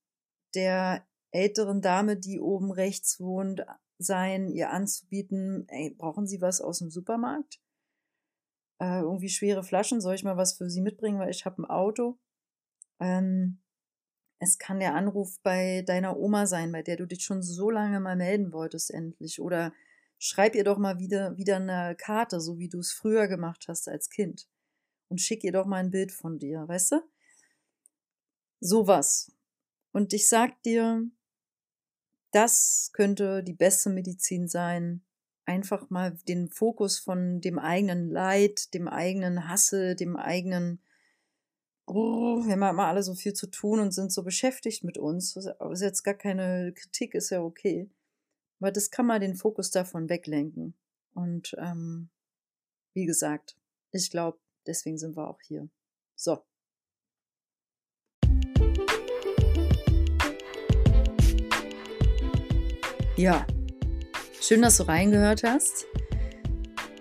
der 0.53 1.07
älteren 1.31 1.81
Dame, 1.81 2.17
die 2.17 2.41
oben 2.41 2.71
rechts 2.71 3.21
wohnt, 3.21 3.65
sein, 3.97 4.49
ihr 4.49 4.69
anzubieten, 4.69 5.65
ey, 5.69 5.95
brauchen 5.97 6.27
Sie 6.27 6.41
was 6.41 6.59
aus 6.59 6.79
dem 6.79 6.89
Supermarkt? 6.89 7.61
Äh, 8.81 8.99
irgendwie 8.99 9.29
schwere 9.29 9.63
Flaschen, 9.63 10.01
soll 10.01 10.15
ich 10.15 10.25
mal 10.25 10.35
was 10.35 10.57
für 10.57 10.69
Sie 10.69 10.81
mitbringen, 10.81 11.19
weil 11.19 11.29
ich 11.29 11.45
habe 11.45 11.61
ein 11.61 11.69
Auto? 11.69 12.19
Ähm, 12.99 13.61
es 14.39 14.57
kann 14.57 14.81
der 14.81 14.95
Anruf 14.95 15.39
bei 15.41 15.83
deiner 15.83 16.17
Oma 16.17 16.47
sein, 16.47 16.73
bei 16.73 16.83
der 16.83 16.97
du 16.97 17.07
dich 17.07 17.23
schon 17.23 17.41
so 17.41 17.69
lange 17.69 18.01
mal 18.01 18.17
melden 18.17 18.51
wolltest 18.51 18.91
endlich. 18.91 19.39
Oder 19.39 19.71
schreib 20.19 20.53
ihr 20.53 20.65
doch 20.65 20.77
mal 20.77 20.99
wieder, 20.99 21.37
wieder 21.37 21.55
eine 21.55 21.95
Karte, 21.95 22.41
so 22.41 22.59
wie 22.59 22.67
du 22.67 22.79
es 22.79 22.91
früher 22.91 23.29
gemacht 23.29 23.67
hast 23.69 23.87
als 23.87 24.09
Kind. 24.09 24.49
Und 25.13 25.19
schick 25.19 25.43
ihr 25.43 25.51
doch 25.51 25.67
mal 25.67 25.77
ein 25.77 25.91
Bild 25.91 26.11
von 26.11 26.39
dir, 26.39 26.67
weißt 26.67 26.93
du? 26.93 27.03
Sowas. 28.59 29.31
Und 29.91 30.11
ich 30.11 30.27
sag 30.27 30.59
dir, 30.63 31.07
das 32.31 32.89
könnte 32.93 33.43
die 33.43 33.53
beste 33.53 33.91
Medizin 33.91 34.47
sein. 34.47 35.03
Einfach 35.45 35.91
mal 35.91 36.17
den 36.27 36.49
Fokus 36.49 36.97
von 36.97 37.41
dem 37.41 37.59
eigenen 37.59 38.09
Leid, 38.09 38.73
dem 38.73 38.87
eigenen 38.87 39.47
Hasse, 39.47 39.95
dem 39.95 40.15
eigenen, 40.15 40.81
oh, 41.85 42.43
wir 42.43 42.53
haben 42.53 42.63
immer 42.63 42.87
alle 42.87 43.03
so 43.03 43.13
viel 43.13 43.33
zu 43.33 43.45
tun 43.45 43.81
und 43.81 43.91
sind 43.91 44.11
so 44.11 44.23
beschäftigt 44.23 44.83
mit 44.83 44.97
uns. 44.97 45.35
Das 45.35 45.45
ist 45.73 45.81
jetzt 45.81 46.01
gar 46.01 46.15
keine 46.15 46.73
Kritik, 46.73 47.13
ist 47.13 47.29
ja 47.29 47.39
okay. 47.39 47.87
Aber 48.59 48.71
das 48.71 48.89
kann 48.89 49.05
mal 49.05 49.19
den 49.19 49.35
Fokus 49.35 49.69
davon 49.69 50.09
weglenken. 50.09 50.73
Und 51.13 51.55
ähm, 51.59 52.09
wie 52.95 53.05
gesagt, 53.05 53.55
ich 53.91 54.09
glaube, 54.09 54.39
deswegen 54.67 54.97
sind 54.97 55.15
wir 55.15 55.27
auch 55.27 55.39
hier. 55.41 55.69
So. 56.15 56.43
Ja, 63.15 63.45
schön, 64.41 64.63
dass 64.63 64.77
du 64.77 64.83
reingehört 64.83 65.43
hast. 65.43 65.85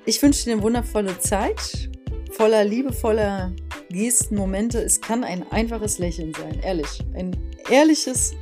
Ich 0.04 0.20
wünsche 0.22 0.44
dir 0.44 0.52
eine 0.52 0.62
wundervolle 0.62 1.18
Zeit, 1.18 1.90
voller 2.32 2.64
liebevoller 2.64 3.54
Gesten, 3.88 4.36
Momente. 4.36 4.78
Es 4.82 5.00
kann 5.00 5.24
ein 5.24 5.50
einfaches 5.52 5.98
Lächeln 5.98 6.34
sein, 6.34 6.60
ehrlich. 6.60 7.02
Ein 7.14 7.34
ehrliches, 7.70 8.34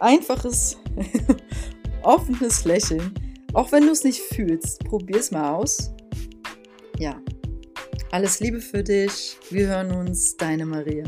einfaches, 0.00 0.76
offenes 2.02 2.64
Lächeln. 2.64 3.14
Auch 3.52 3.72
wenn 3.72 3.84
du 3.84 3.90
es 3.90 4.04
nicht 4.04 4.20
fühlst, 4.20 4.84
probier 4.84 5.16
es 5.16 5.30
mal 5.30 5.54
aus. 5.54 5.92
Ja, 6.98 7.20
alles 8.12 8.40
Liebe 8.40 8.60
für 8.60 8.82
dich. 8.82 9.38
Wir 9.50 9.68
hören 9.68 9.90
uns, 9.90 10.36
deine 10.36 10.66
Maria. 10.66 11.04